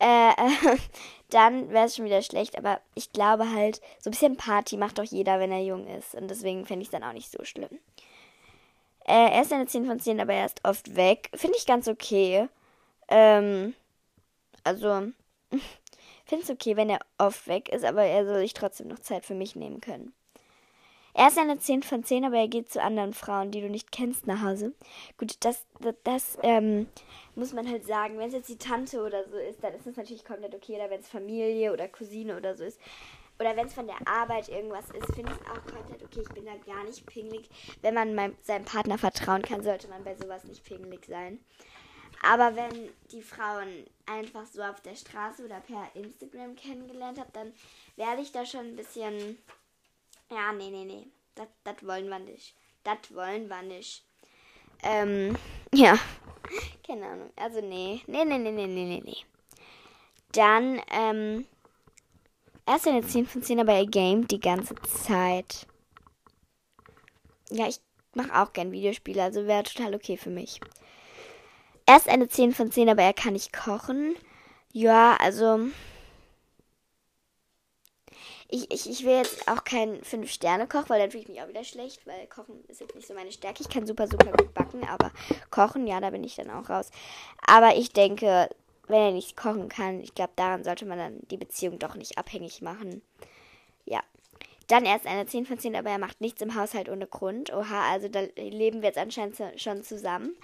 Äh, 0.00 0.32
äh, 0.32 0.78
dann 1.30 1.70
wäre 1.70 1.86
es 1.86 1.94
schon 1.94 2.04
wieder 2.04 2.20
schlecht, 2.22 2.58
aber 2.58 2.80
ich 2.94 3.12
glaube 3.12 3.52
halt, 3.52 3.80
so 4.00 4.10
ein 4.10 4.12
bisschen 4.12 4.36
Party 4.36 4.76
macht 4.76 4.98
doch 4.98 5.04
jeder, 5.04 5.38
wenn 5.38 5.52
er 5.52 5.62
jung 5.62 5.86
ist. 5.86 6.14
Und 6.16 6.28
deswegen 6.28 6.66
finde 6.66 6.82
ich 6.82 6.88
es 6.88 6.92
dann 6.92 7.04
auch 7.04 7.12
nicht 7.12 7.30
so 7.30 7.44
schlimm. 7.44 7.78
Äh, 9.06 9.30
er 9.32 9.42
ist 9.42 9.52
eine 9.52 9.66
10 9.66 9.86
von 9.86 10.00
10, 10.00 10.20
aber 10.20 10.34
er 10.34 10.46
ist 10.46 10.64
oft 10.64 10.96
weg. 10.96 11.30
Finde 11.34 11.56
ich 11.56 11.66
ganz 11.66 11.86
okay. 11.86 12.48
Ähm, 13.08 13.74
also, 14.64 14.88
finde 16.26 16.44
es 16.44 16.50
okay, 16.50 16.76
wenn 16.76 16.90
er 16.90 17.00
oft 17.18 17.46
weg 17.46 17.68
ist, 17.68 17.84
aber 17.84 18.02
er 18.04 18.26
soll 18.26 18.40
sich 18.40 18.54
trotzdem 18.54 18.88
noch 18.88 18.98
Zeit 18.98 19.24
für 19.24 19.34
mich 19.34 19.54
nehmen 19.54 19.80
können. 19.80 20.12
Er 21.18 21.26
ist 21.26 21.36
eine 21.36 21.58
10 21.58 21.82
von 21.82 22.04
10, 22.04 22.26
aber 22.26 22.36
er 22.36 22.46
geht 22.46 22.70
zu 22.70 22.80
anderen 22.80 23.12
Frauen, 23.12 23.50
die 23.50 23.60
du 23.60 23.68
nicht 23.68 23.90
kennst, 23.90 24.28
nach 24.28 24.40
Hause. 24.40 24.72
Gut, 25.16 25.34
das, 25.40 25.66
das, 25.80 25.96
das 26.04 26.38
ähm, 26.44 26.86
muss 27.34 27.52
man 27.52 27.68
halt 27.68 27.84
sagen. 27.84 28.18
Wenn 28.18 28.28
es 28.28 28.34
jetzt 28.34 28.48
die 28.48 28.56
Tante 28.56 29.02
oder 29.02 29.28
so 29.28 29.36
ist, 29.36 29.64
dann 29.64 29.74
ist 29.74 29.84
es 29.84 29.96
natürlich 29.96 30.24
komplett 30.24 30.54
okay. 30.54 30.76
Oder 30.76 30.90
wenn 30.90 31.00
es 31.00 31.08
Familie 31.08 31.72
oder 31.72 31.88
Cousine 31.88 32.36
oder 32.36 32.54
so 32.54 32.62
ist. 32.62 32.78
Oder 33.40 33.56
wenn 33.56 33.66
es 33.66 33.74
von 33.74 33.88
der 33.88 33.96
Arbeit 34.06 34.48
irgendwas 34.48 34.90
ist, 34.90 35.12
finde 35.12 35.32
ich 35.32 35.40
es 35.40 35.50
auch 35.50 35.74
komplett 35.74 36.04
okay. 36.04 36.20
Ich 36.22 36.34
bin 36.34 36.44
da 36.44 36.54
gar 36.72 36.84
nicht 36.84 37.04
pingelig. 37.04 37.50
Wenn 37.82 37.94
man 37.94 38.14
meinem, 38.14 38.36
seinem 38.42 38.64
Partner 38.64 38.96
vertrauen 38.96 39.42
kann, 39.42 39.64
sollte 39.64 39.88
man 39.88 40.04
bei 40.04 40.14
sowas 40.14 40.44
nicht 40.44 40.62
pingelig 40.62 41.04
sein. 41.06 41.40
Aber 42.22 42.54
wenn 42.54 42.90
die 43.10 43.22
Frauen 43.22 43.86
einfach 44.06 44.46
so 44.46 44.62
auf 44.62 44.80
der 44.82 44.94
Straße 44.94 45.44
oder 45.44 45.58
per 45.58 45.88
Instagram 45.94 46.54
kennengelernt 46.54 47.18
habe, 47.18 47.30
dann 47.32 47.52
werde 47.96 48.22
ich 48.22 48.30
da 48.30 48.46
schon 48.46 48.66
ein 48.66 48.76
bisschen 48.76 49.36
ja, 50.30 50.52
nee, 50.52 50.70
nee, 50.70 50.84
nee. 50.84 51.06
Das 51.64 51.86
wollen 51.86 52.08
wir 52.08 52.18
nicht. 52.18 52.54
Das 52.84 53.14
wollen 53.14 53.48
wir 53.48 53.62
nicht. 53.62 54.04
Ähm, 54.82 55.36
ja. 55.74 55.98
Keine 56.86 57.06
Ahnung. 57.06 57.30
Also, 57.36 57.60
nee. 57.60 58.02
Nee, 58.06 58.24
nee, 58.24 58.38
nee, 58.38 58.50
nee, 58.50 58.66
nee, 58.66 58.84
nee, 58.84 59.02
nee. 59.04 59.24
Dann, 60.32 60.80
ähm, 60.90 61.46
erst 62.66 62.86
eine 62.86 63.02
10 63.02 63.26
von 63.26 63.42
10, 63.42 63.60
aber 63.60 63.72
er 63.72 63.86
gamet 63.86 64.30
die 64.30 64.40
ganze 64.40 64.74
Zeit. 64.76 65.66
Ja, 67.50 67.66
ich 67.66 67.80
mache 68.14 68.34
auch 68.34 68.52
gern 68.52 68.72
Videospiele, 68.72 69.22
also 69.22 69.46
wäre 69.46 69.62
total 69.62 69.94
okay 69.94 70.16
für 70.16 70.30
mich. 70.30 70.60
Erst 71.86 72.08
eine 72.08 72.28
10 72.28 72.52
von 72.52 72.70
10, 72.70 72.90
aber 72.90 73.02
er 73.02 73.14
kann 73.14 73.32
nicht 73.32 73.52
kochen. 73.52 74.14
Ja, 74.72 75.16
also 75.18 75.60
ich, 78.48 78.70
ich, 78.70 78.88
ich 78.88 79.04
will 79.04 79.16
jetzt 79.16 79.46
auch 79.46 79.62
keinen 79.64 80.00
5-Sterne-Koch, 80.00 80.88
weil 80.88 81.00
dann 81.00 81.10
fühle 81.10 81.22
ich 81.22 81.28
mich 81.28 81.42
auch 81.42 81.48
wieder 81.48 81.64
schlecht, 81.64 82.06
weil 82.06 82.26
Kochen 82.28 82.64
ist 82.68 82.80
jetzt 82.80 82.94
nicht 82.94 83.06
so 83.06 83.12
meine 83.12 83.30
Stärke. 83.30 83.62
Ich 83.62 83.68
kann 83.68 83.86
super, 83.86 84.06
super 84.06 84.32
gut 84.32 84.54
backen, 84.54 84.84
aber 84.88 85.12
Kochen, 85.50 85.86
ja, 85.86 86.00
da 86.00 86.08
bin 86.10 86.24
ich 86.24 86.36
dann 86.36 86.50
auch 86.50 86.70
raus. 86.70 86.90
Aber 87.46 87.76
ich 87.76 87.92
denke, 87.92 88.48
wenn 88.86 89.02
er 89.02 89.12
nicht 89.12 89.36
kochen 89.36 89.68
kann, 89.68 90.00
ich 90.00 90.14
glaube, 90.14 90.32
daran 90.36 90.64
sollte 90.64 90.86
man 90.86 90.96
dann 90.96 91.20
die 91.30 91.36
Beziehung 91.36 91.78
doch 91.78 91.94
nicht 91.94 92.16
abhängig 92.16 92.62
machen. 92.62 93.02
Ja. 93.84 94.00
Dann 94.66 94.84
erst 94.84 95.06
eine 95.06 95.24
10 95.24 95.46
von 95.46 95.58
10, 95.58 95.76
aber 95.76 95.90
er 95.90 95.98
macht 95.98 96.20
nichts 96.20 96.42
im 96.42 96.54
Haushalt 96.54 96.90
ohne 96.90 97.06
Grund. 97.06 97.52
Oha, 97.52 97.90
also 97.90 98.08
da 98.08 98.20
leben 98.36 98.82
wir 98.82 98.88
jetzt 98.88 98.98
anscheinend 98.98 99.36
schon 99.56 99.82
zusammen. 99.82 100.36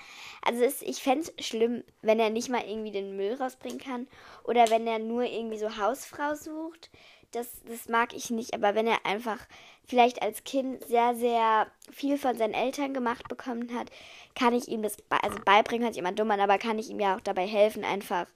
Also 0.43 0.63
ist, 0.63 0.83
ich 0.83 1.03
fände 1.03 1.31
es 1.37 1.47
schlimm, 1.47 1.85
wenn 2.01 2.21
er 2.21 2.31
nicht 2.31 2.49
mal 2.49 2.65
irgendwie 2.67 2.91
den 2.91 3.17
Müll 3.17 3.35
rausbringen 3.35 3.79
kann. 3.79 4.09
Oder 4.45 4.71
wenn 4.71 4.87
er 4.87 4.99
nur 4.99 5.25
irgendwie 5.25 5.59
so 5.59 5.77
Hausfrau 5.77 6.35
sucht 6.35 6.91
das, 7.35 7.49
das 7.69 7.89
mag 7.89 8.15
ich 8.15 8.31
nicht. 8.31 8.55
Aber 8.55 8.75
wenn 8.75 8.87
er 8.87 9.05
einfach 9.05 9.39
vielleicht 9.87 10.23
als 10.23 10.45
Kind 10.45 10.85
sehr, 10.87 11.15
sehr 11.15 11.67
viel 11.91 12.19
von 12.19 12.37
seinen 12.37 12.55
Eltern 12.55 12.95
gemacht 12.95 13.29
bekommen 13.29 13.75
hat, 13.75 13.91
kann 14.35 14.55
ich 14.55 14.69
ihm 14.69 14.83
das, 14.83 14.97
also 15.09 15.39
beibringen 15.45 15.93
sich 15.93 15.99
immer 15.99 16.13
dumm 16.13 16.31
an, 16.31 16.41
aber 16.41 16.59
kann 16.59 16.79
ich 16.79 16.91
ihm 16.91 17.01
ja 17.01 17.17
auch 17.17 17.21
dabei 17.21 17.47
helfen, 17.47 17.85
einfach 17.85 18.27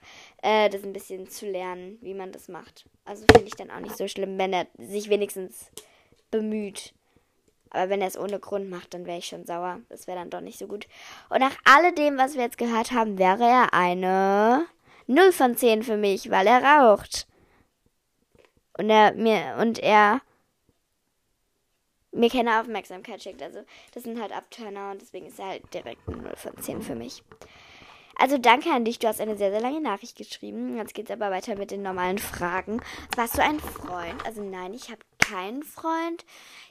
äh, 0.43 0.69
das 0.69 0.85
ein 0.85 0.93
bisschen 0.93 1.28
zu 1.28 1.47
lernen, 1.47 1.99
wie 2.00 2.14
man 2.14 2.33
das 2.33 2.49
macht. 2.49 2.87
Also 3.05 3.25
finde 3.33 3.49
ich 3.49 3.57
dann 3.57 3.71
auch 3.71 3.81
nicht 3.81 3.97
so 3.97 4.09
schlimm, 4.09 4.38
wenn 4.38 4.52
er 4.52 4.67
sich 4.78 5.09
wenigstens 5.09 5.71
bemüht. 6.31 6.93
Aber 7.71 7.90
wenn 7.90 8.00
er 8.00 8.09
es 8.09 8.19
ohne 8.19 8.38
Grund 8.38 8.71
macht, 8.71 8.95
dann 8.95 9.07
wäre 9.07 9.19
ich 9.19 9.26
schon 9.26 9.45
sauer. 9.45 9.81
Das 9.88 10.07
wäre 10.07 10.19
dann 10.19 10.31
doch 10.31 10.40
nicht 10.40 10.59
so 10.59 10.67
gut. 10.67 10.87
Und 11.28 11.40
nach 11.40 11.57
alledem, 11.64 12.17
was 12.17 12.35
wir 12.35 12.43
jetzt 12.43 12.59
gehört 12.59 12.93
haben, 12.93 13.19
wäre 13.19 13.45
er 13.45 13.75
eine 13.75 14.67
0 15.07 15.33
von 15.33 15.57
10 15.57 15.83
für 15.83 15.97
mich, 15.97 16.31
weil 16.31 16.47
er 16.47 16.62
raucht. 16.62 17.26
Und 18.79 18.89
er 18.91 19.13
mir 19.13 19.57
und 19.61 19.79
er 19.81 20.23
mir 22.13 22.31
keine 22.31 22.61
Aufmerksamkeit 22.61 23.23
schickt. 23.23 23.43
Also 23.43 23.65
das 23.93 24.05
sind 24.05 24.21
halt 24.21 24.33
Abturner 24.33 24.93
und 24.93 25.03
deswegen 25.03 25.27
ist 25.27 25.39
er 25.39 25.47
halt 25.47 25.75
direkt 25.75 26.09
ein 26.09 26.23
0 26.23 26.37
von 26.37 26.57
10 26.57 26.83
für 26.83 26.95
mich. 26.95 27.23
Also 28.17 28.37
danke 28.37 28.71
an 28.71 28.85
dich, 28.85 28.99
du 28.99 29.07
hast 29.07 29.21
eine 29.21 29.37
sehr, 29.37 29.53
sehr 29.53 29.61
lange 29.61 29.81
Nachricht 29.81 30.17
geschrieben. 30.17 30.77
Jetzt 30.77 30.95
geht's 30.95 31.11
aber 31.11 31.31
weiter 31.31 31.57
mit 31.57 31.71
den 31.71 31.83
normalen 31.83 32.19
Fragen. 32.19 32.81
Warst 33.15 33.37
du 33.37 33.43
ein 33.43 33.61
Freund? 33.61 34.25
Also 34.27 34.43
nein, 34.43 34.75
ich 34.75 34.91
habe 34.91 35.01
keinen 35.19 35.63
Freund. 35.63 36.25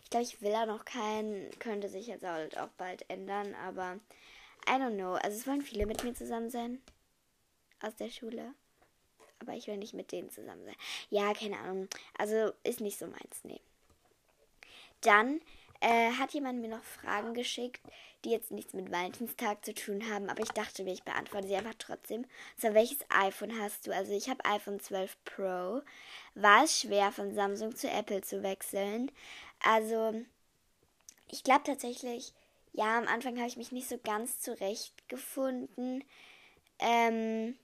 Ich 0.04 0.10
glaube, 0.10 0.26
ich 0.26 0.42
will 0.42 0.54
auch 0.56 0.66
noch 0.66 0.84
keinen. 0.84 1.50
Könnte 1.60 1.88
sich 1.88 2.08
jetzt 2.08 2.26
halt 2.26 2.58
auch 2.58 2.70
bald 2.78 3.10
ändern, 3.10 3.56
aber 3.66 3.98
I 4.68 4.74
don't 4.74 4.96
know. 4.96 5.14
Also 5.14 5.38
es 5.38 5.48
wollen 5.48 5.62
viele 5.62 5.86
mit 5.86 6.04
mir 6.04 6.14
zusammen 6.14 6.50
sein. 6.50 6.82
Aus 7.82 7.96
der 7.96 8.10
Schule 8.10 8.54
aber 9.40 9.54
ich 9.54 9.68
will 9.68 9.78
nicht 9.78 9.94
mit 9.94 10.12
denen 10.12 10.30
zusammen 10.30 10.66
sein. 10.66 10.76
Ja, 11.10 11.34
keine 11.34 11.58
Ahnung. 11.60 11.88
Also 12.18 12.52
ist 12.64 12.82
nicht 12.82 12.98
so 12.98 13.08
meins, 13.08 13.44
nee. 13.44 13.62
Dann 15.02 15.42
äh, 15.80 16.12
hat 16.14 16.34
jemand 16.34 16.60
mir 16.62 16.70
noch 16.70 16.84
Fragen 16.84 17.34
geschickt, 17.34 17.82
die 18.26 18.32
jetzt 18.32 18.52
nichts 18.52 18.74
mit 18.74 18.92
Valentinstag 18.92 19.64
zu 19.64 19.74
tun 19.74 20.10
haben, 20.12 20.30
aber 20.30 20.42
ich 20.42 20.50
dachte 20.50 20.84
mir, 20.84 20.94
ich 20.94 21.04
beantworte 21.04 21.48
sie 21.48 21.56
einfach 21.56 21.76
trotzdem. 21.78 22.26
So, 22.58 22.74
welches 22.74 23.00
iPhone 23.10 23.60
hast 23.62 23.86
du? 23.86 23.94
Also 23.94 24.12
ich 24.14 24.30
habe 24.30 24.44
iPhone 24.46 24.80
12 24.80 25.16
Pro. 25.24 25.82
War 26.34 26.64
es 26.64 26.80
schwer, 26.80 27.12
von 27.12 27.34
Samsung 27.34 27.76
zu 27.76 27.90
Apple 27.90 28.22
zu 28.22 28.42
wechseln? 28.42 29.12
Also, 29.64 30.14
ich 31.30 31.44
glaube 31.44 31.64
tatsächlich, 31.64 32.34
ja, 32.74 32.98
am 32.98 33.08
Anfang 33.08 33.38
habe 33.38 33.48
ich 33.48 33.58
mich 33.58 33.72
nicht 33.72 33.90
so 33.90 33.98
ganz 33.98 34.40
zurechtgefunden. 34.40 36.04
Ähm, 36.80 37.56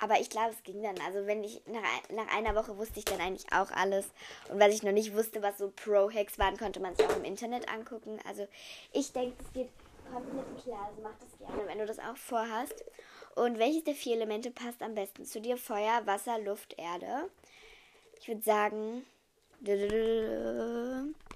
aber 0.00 0.20
ich 0.20 0.30
glaube, 0.30 0.50
es 0.50 0.62
ging 0.62 0.82
dann. 0.82 0.98
Also 1.06 1.26
wenn 1.26 1.44
ich 1.44 1.62
nach, 1.66 1.82
nach 2.14 2.34
einer 2.34 2.54
Woche 2.54 2.76
wusste 2.78 2.98
ich 2.98 3.04
dann 3.04 3.20
eigentlich 3.20 3.52
auch 3.52 3.70
alles. 3.70 4.06
Und 4.48 4.58
was 4.58 4.74
ich 4.74 4.82
noch 4.82 4.92
nicht 4.92 5.14
wusste, 5.14 5.42
was 5.42 5.58
so 5.58 5.70
Pro-Hacks 5.70 6.38
waren, 6.38 6.56
konnte 6.56 6.80
man 6.80 6.96
sich 6.96 7.06
auch 7.06 7.16
im 7.16 7.24
Internet 7.24 7.68
angucken. 7.68 8.18
Also 8.26 8.46
ich 8.92 9.12
denke, 9.12 9.36
es 9.40 9.52
geht 9.52 9.68
komplett 10.10 10.62
klar. 10.62 10.88
Also 10.88 11.02
mach 11.02 11.14
das 11.20 11.38
gerne, 11.38 11.68
wenn 11.68 11.78
du 11.78 11.86
das 11.86 11.98
auch 11.98 12.16
vorhast. 12.16 12.84
Und 13.36 13.58
welches 13.58 13.84
der 13.84 13.94
vier 13.94 14.16
Elemente 14.16 14.50
passt 14.50 14.82
am 14.82 14.94
besten 14.94 15.24
zu 15.24 15.40
dir? 15.40 15.56
Feuer, 15.56 16.02
Wasser, 16.06 16.38
Luft, 16.38 16.74
Erde. 16.78 17.30
Ich 18.18 18.28
würde 18.28 18.42
sagen 18.42 19.06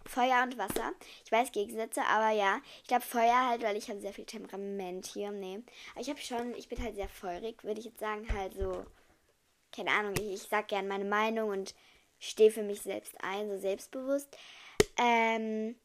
Feuer 0.07 0.43
und 0.43 0.59
Wasser. 0.59 0.93
Ich 1.25 1.33
weiß 1.33 1.53
Gegensätze, 1.53 2.03
aber 2.03 2.31
ja. 2.31 2.61
Ich 2.83 2.89
glaube 2.89 3.05
Feuer 3.05 3.49
halt, 3.49 3.63
weil 3.63 3.77
ich 3.77 3.89
habe 3.89 4.01
sehr 4.01 4.13
viel 4.13 4.27
Temperament 4.27 5.07
hier. 5.07 5.31
Nee. 5.33 5.63
Aber 5.93 6.01
ich 6.01 6.09
habe 6.09 6.21
schon, 6.21 6.55
ich 6.55 6.69
bin 6.69 6.83
halt 6.83 6.95
sehr 6.95 7.09
feurig, 7.09 7.65
würde 7.65 7.81
ich 7.81 7.87
jetzt 7.87 8.01
sagen. 8.01 8.27
Halt 8.33 8.55
so, 8.55 8.85
keine 9.73 9.91
Ahnung, 9.91 10.15
ich, 10.19 10.33
ich 10.33 10.43
sag 10.43 10.69
gern 10.69 10.89
meine 10.89 11.05
Meinung 11.05 11.51
und 11.51 11.75
stehe 12.19 12.51
für 12.51 12.63
mich 12.63 12.83
selbst 12.83 13.15
ein, 13.23 13.49
so 13.49 13.59
selbstbewusst. 13.59 14.37
Ähm, 14.99 15.77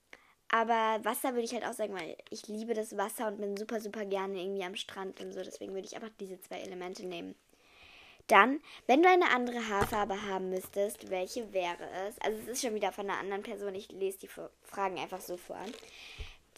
aber 0.52 1.00
Wasser 1.04 1.34
würde 1.34 1.44
ich 1.44 1.54
halt 1.54 1.66
auch 1.66 1.74
sagen, 1.74 1.94
weil 1.94 2.18
ich 2.30 2.48
liebe 2.48 2.74
das 2.74 2.98
Wasser 2.98 3.28
und 3.28 3.40
bin 3.40 3.56
super, 3.56 3.80
super 3.80 4.06
gerne 4.06 4.42
irgendwie 4.42 4.64
am 4.64 4.76
Strand 4.76 5.20
und 5.22 5.32
so. 5.32 5.44
Deswegen 5.44 5.74
würde 5.74 5.88
ich 5.88 5.96
einfach 5.96 6.10
diese 6.20 6.40
zwei 6.42 6.60
Elemente 6.60 7.06
nehmen. 7.06 7.36
Dann, 8.30 8.62
wenn 8.86 9.02
du 9.02 9.10
eine 9.10 9.32
andere 9.32 9.68
Haarfarbe 9.68 10.28
haben 10.28 10.52
müsstest, 10.52 11.10
welche 11.10 11.52
wäre 11.52 11.90
es? 12.08 12.22
Also 12.22 12.38
es 12.44 12.48
ist 12.48 12.62
schon 12.62 12.76
wieder 12.76 12.92
von 12.92 13.10
einer 13.10 13.20
anderen 13.20 13.42
Person. 13.42 13.74
Ich 13.74 13.92
lese 13.92 14.20
die 14.20 14.30
Fragen 14.64 15.00
einfach 15.00 15.20
so 15.20 15.36
vor. 15.36 15.60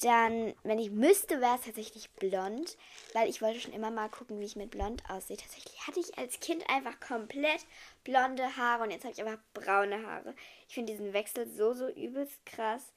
Dann, 0.01 0.53
wenn 0.63 0.79
ich 0.79 0.91
müsste, 0.91 1.39
wäre 1.39 1.55
es 1.55 1.65
tatsächlich 1.65 2.09
blond, 2.11 2.75
weil 3.13 3.29
ich 3.29 3.41
wollte 3.41 3.61
schon 3.61 3.71
immer 3.71 3.89
mal 3.89 4.09
gucken, 4.09 4.39
wie 4.39 4.45
ich 4.45 4.57
mit 4.57 4.71
blond 4.71 5.01
aussehe. 5.09 5.37
Tatsächlich 5.37 5.87
hatte 5.87 6.01
ich 6.01 6.17
als 6.17 6.41
Kind 6.41 6.69
einfach 6.69 6.99
komplett 6.99 7.65
blonde 8.03 8.57
Haare 8.57 8.83
und 8.83 8.91
jetzt 8.91 9.05
habe 9.05 9.13
ich 9.13 9.23
einfach 9.23 9.41
braune 9.53 10.05
Haare. 10.05 10.35
Ich 10.67 10.73
finde 10.73 10.91
diesen 10.91 11.13
Wechsel 11.13 11.47
so, 11.47 11.73
so 11.73 11.87
übelst 11.87 12.45
krass. 12.45 12.91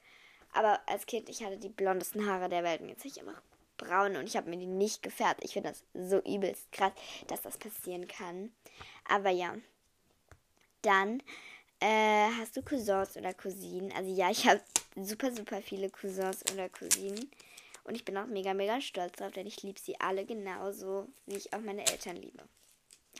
Aber 0.51 0.81
als 0.87 1.05
Kind, 1.05 1.29
ich 1.29 1.43
hatte 1.43 1.57
die 1.57 1.69
blondesten 1.69 2.27
Haare 2.27 2.49
der 2.49 2.63
Welt 2.63 2.81
und 2.81 2.89
jetzt 2.89 2.99
habe 2.99 3.09
ich 3.09 3.19
einfach 3.21 3.41
braun 3.77 4.15
und 4.15 4.27
ich 4.27 4.37
habe 4.37 4.49
mir 4.49 4.57
die 4.57 4.65
nicht 4.65 5.03
gefärbt. 5.03 5.43
Ich 5.43 5.53
finde 5.53 5.69
das 5.69 5.83
so 6.09 6.19
übelst 6.21 6.71
krass, 6.71 6.93
dass 7.27 7.41
das 7.41 7.57
passieren 7.57 8.07
kann. 8.07 8.51
Aber 9.07 9.29
ja. 9.29 9.55
Dann 10.81 11.21
äh, 11.79 12.29
hast 12.39 12.55
du 12.55 12.61
Cousins 12.61 13.17
oder 13.17 13.33
Cousinen. 13.33 13.91
Also 13.93 14.13
ja, 14.13 14.29
ich 14.29 14.47
habe 14.47 14.61
super, 14.95 15.31
super 15.31 15.61
viele 15.61 15.89
Cousins 15.89 16.43
oder 16.53 16.69
Cousinen. 16.69 17.29
Und 17.83 17.95
ich 17.95 18.05
bin 18.05 18.17
auch 18.17 18.25
mega, 18.25 18.53
mega 18.53 18.81
stolz 18.81 19.13
drauf, 19.13 19.31
denn 19.31 19.45
ich 19.45 19.61
liebe 19.61 19.79
sie 19.79 19.99
alle 19.99 20.25
genauso, 20.25 21.07
wie 21.27 21.35
ich 21.35 21.53
auch 21.53 21.59
meine 21.59 21.85
Eltern 21.85 22.15
liebe. 22.15 22.43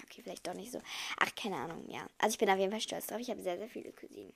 Okay, 0.03 0.21
vielleicht 0.23 0.47
doch 0.47 0.55
nicht 0.55 0.71
so. 0.71 0.81
Ach, 1.17 1.33
keine 1.35 1.57
Ahnung, 1.57 1.87
ja. 1.89 2.07
Also 2.17 2.33
ich 2.33 2.39
bin 2.39 2.49
auf 2.49 2.57
jeden 2.57 2.71
Fall 2.71 2.81
stolz 2.81 3.07
drauf. 3.07 3.19
Ich 3.19 3.29
habe 3.29 3.41
sehr, 3.41 3.57
sehr 3.57 3.69
viele 3.69 3.91
Cousinen. 3.91 4.33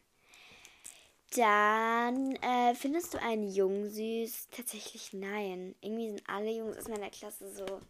Dann 1.35 2.35
äh, 2.37 2.73
findest 2.73 3.13
du 3.13 3.21
einen 3.21 3.47
Jungen 3.47 3.89
süß? 3.89 4.47
Tatsächlich 4.51 5.13
nein. 5.13 5.75
Irgendwie 5.81 6.09
sind 6.09 6.23
alle 6.27 6.51
Jungs 6.51 6.77
aus 6.77 6.87
meiner 6.87 7.11
Klasse 7.11 7.51
so. 7.51 7.81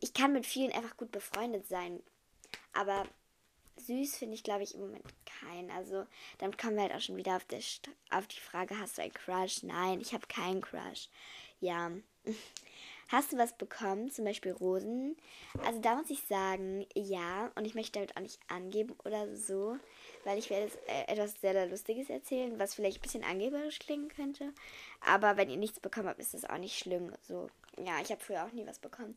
Ich 0.00 0.12
kann 0.14 0.32
mit 0.32 0.46
vielen 0.46 0.72
einfach 0.72 0.96
gut 0.96 1.12
befreundet 1.12 1.68
sein. 1.68 2.02
Aber 2.72 3.06
süß 3.76 4.16
finde 4.16 4.34
ich, 4.34 4.42
glaube 4.42 4.64
ich, 4.64 4.74
im 4.74 4.80
Moment 4.80 5.04
keinen. 5.40 5.70
Also, 5.70 6.06
dann 6.38 6.56
kommen 6.56 6.74
wir 6.74 6.82
halt 6.82 6.94
auch 6.94 7.00
schon 7.00 7.16
wieder 7.16 7.36
auf, 7.36 7.44
der 7.44 7.60
auf 8.10 8.26
die 8.26 8.40
Frage: 8.40 8.78
Hast 8.78 8.98
du 8.98 9.02
einen 9.02 9.14
Crush? 9.14 9.62
Nein, 9.62 10.00
ich 10.00 10.12
habe 10.12 10.26
keinen 10.26 10.60
Crush. 10.60 11.08
Ja. 11.60 11.92
Hast 13.08 13.32
du 13.32 13.38
was 13.38 13.58
bekommen, 13.58 14.12
zum 14.12 14.24
Beispiel 14.24 14.52
Rosen? 14.52 15.16
Also 15.64 15.80
da 15.80 15.96
muss 15.96 16.10
ich 16.10 16.22
sagen, 16.28 16.86
ja. 16.94 17.50
Und 17.56 17.64
ich 17.64 17.74
möchte 17.74 17.98
damit 17.98 18.16
auch 18.16 18.20
nicht 18.20 18.38
angeben 18.46 18.94
oder 19.04 19.34
so 19.36 19.76
weil 20.24 20.38
ich 20.38 20.50
werde 20.50 20.70
äh, 20.86 21.12
etwas 21.12 21.40
sehr, 21.40 21.52
sehr 21.52 21.66
Lustiges 21.66 22.10
erzählen, 22.10 22.58
was 22.58 22.74
vielleicht 22.74 22.98
ein 22.98 23.02
bisschen 23.02 23.24
angeberisch 23.24 23.78
klingen 23.78 24.08
könnte. 24.08 24.52
Aber 25.00 25.36
wenn 25.36 25.50
ihr 25.50 25.56
nichts 25.56 25.80
bekommen 25.80 26.08
habt, 26.08 26.20
ist 26.20 26.34
das 26.34 26.44
auch 26.44 26.58
nicht 26.58 26.78
schlimm. 26.78 27.12
So, 27.22 27.48
ja, 27.78 28.00
ich 28.02 28.10
habe 28.10 28.22
früher 28.22 28.44
auch 28.44 28.52
nie 28.52 28.66
was 28.66 28.78
bekommen. 28.78 29.16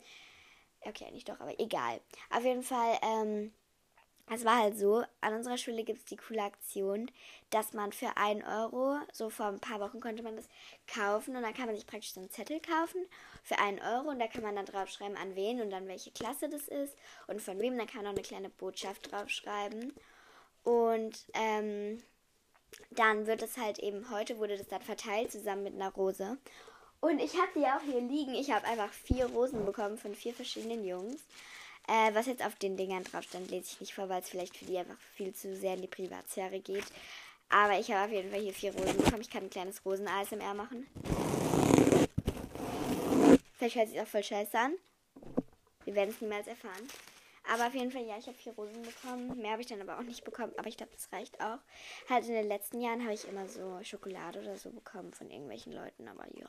Okay, 0.82 1.10
nicht 1.12 1.30
doch, 1.30 1.40
aber 1.40 1.58
egal. 1.60 2.02
Auf 2.30 2.44
jeden 2.44 2.64
Fall, 2.64 2.98
ähm, 3.02 3.54
es 4.32 4.46
war 4.46 4.58
halt 4.58 4.78
so, 4.78 5.04
an 5.22 5.34
unserer 5.34 5.58
Schule 5.58 5.84
gibt 5.84 6.00
es 6.00 6.06
die 6.06 6.16
coole 6.16 6.42
Aktion, 6.44 7.12
dass 7.50 7.74
man 7.74 7.92
für 7.92 8.16
1 8.16 8.44
Euro, 8.46 8.98
so 9.12 9.30
vor 9.30 9.48
ein 9.48 9.60
paar 9.60 9.80
Wochen 9.80 10.00
konnte 10.00 10.24
man 10.24 10.36
das 10.36 10.48
kaufen 10.88 11.36
und 11.36 11.44
dann 11.44 11.54
kann 11.54 11.66
man 11.66 11.76
sich 11.76 11.86
praktisch 11.86 12.14
so 12.14 12.22
einen 12.22 12.30
Zettel 12.30 12.62
kaufen 12.62 13.06
für 13.44 13.60
1 13.60 13.82
Euro 13.82 14.10
und 14.10 14.20
da 14.20 14.28
kann 14.28 14.44
man 14.44 14.56
dann 14.56 14.66
draufschreiben, 14.66 15.18
an 15.18 15.36
wen 15.36 15.62
und 15.62 15.70
dann 15.70 15.88
welche 15.88 16.12
Klasse 16.12 16.50
das 16.50 16.68
ist 16.68 16.96
und 17.28 17.42
von 17.42 17.60
wem. 17.60 17.78
Dann 17.78 17.88
kann 17.88 18.04
man 18.04 18.08
auch 18.08 18.18
eine 18.18 18.22
kleine 18.22 18.50
Botschaft 18.50 19.12
draufschreiben. 19.12 19.94
Und 20.64 21.26
ähm, 21.34 22.02
dann 22.92 23.28
wird 23.28 23.42
es 23.42 23.58
halt 23.58 23.80
eben, 23.80 24.10
heute 24.10 24.38
wurde 24.38 24.58
das 24.58 24.68
dann 24.68 24.82
verteilt 24.82 25.32
zusammen 25.32 25.64
mit 25.64 25.74
einer 25.74 25.94
Rose. 25.94 26.38
Und 27.02 27.20
ich 27.20 27.34
habe 27.34 27.52
die 27.56 27.66
auch 27.66 27.82
hier 27.82 28.00
liegen. 28.00 28.34
Ich 28.34 28.52
habe 28.52 28.66
einfach 28.66 28.92
vier 28.92 29.26
Rosen 29.26 29.66
bekommen 29.66 29.98
von 29.98 30.16
vier 30.16 30.34
verschiedenen 30.34 30.86
Jungs. 30.86 31.22
Äh, 31.88 32.14
was 32.14 32.28
jetzt 32.28 32.46
auf 32.46 32.56
den 32.56 32.78
Dingern 32.78 33.04
drauf 33.04 33.24
stand, 33.24 33.52
lese 33.52 33.68
ich 33.74 33.82
nicht 33.82 33.94
vor, 33.94 34.08
weil 34.08 34.22
es 34.22 34.30
vielleicht 34.30 34.56
für 34.56 34.64
die 34.64 34.78
einfach 34.78 34.98
viel 35.16 35.34
zu 35.34 35.54
sehr 35.56 35.74
in 35.74 35.82
die 35.82 35.88
Privatsphäre 35.88 36.62
geht. 36.62 36.86
Aber 37.50 37.78
ich 37.78 37.92
habe 37.92 38.06
auf 38.06 38.12
jeden 38.12 38.32
Fall 38.32 38.40
hier 38.40 38.54
vier 38.54 38.74
Rosen 38.74 38.98
bekommen. 38.98 39.22
Ich 39.22 39.30
kann 39.30 39.44
ein 39.44 39.50
kleines 39.50 39.86
Rosen-ASMR 39.86 40.54
machen. 40.54 40.88
Vielleicht 43.58 43.76
hört 43.76 43.86
es 43.86 43.92
sich 43.92 44.02
auch 44.02 44.08
voll 44.08 44.24
scheiße 44.24 44.58
an. 44.58 44.74
Wir 45.84 45.96
werden 45.96 46.12
es 46.12 46.22
niemals 46.22 46.48
erfahren. 46.48 46.88
Aber 47.52 47.68
auf 47.68 47.74
jeden 47.74 47.92
Fall, 47.92 48.06
ja, 48.06 48.18
ich 48.18 48.28
habe 48.28 48.38
vier 48.38 48.54
Rosen 48.54 48.82
bekommen. 48.82 49.38
Mehr 49.38 49.52
habe 49.52 49.62
ich 49.62 49.68
dann 49.68 49.82
aber 49.82 49.98
auch 50.00 50.04
nicht 50.04 50.24
bekommen. 50.24 50.54
Aber 50.58 50.68
ich 50.68 50.78
glaube, 50.78 50.94
das 50.94 51.12
reicht 51.12 51.42
auch. 51.42 51.60
Halt 52.10 52.26
in 52.28 52.34
den 52.34 52.48
letzten 52.48 52.80
Jahren 52.80 53.04
habe 53.04 53.14
ich 53.14 53.28
immer 53.28 53.48
so 53.48 53.80
Schokolade 53.84 54.40
oder 54.40 54.58
so 54.58 54.70
bekommen 54.72 55.14
von 55.14 55.30
irgendwelchen 55.30 55.74
Leuten. 55.74 56.08
Aber 56.08 56.26
ja. 56.36 56.48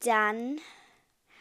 Dann 0.00 0.60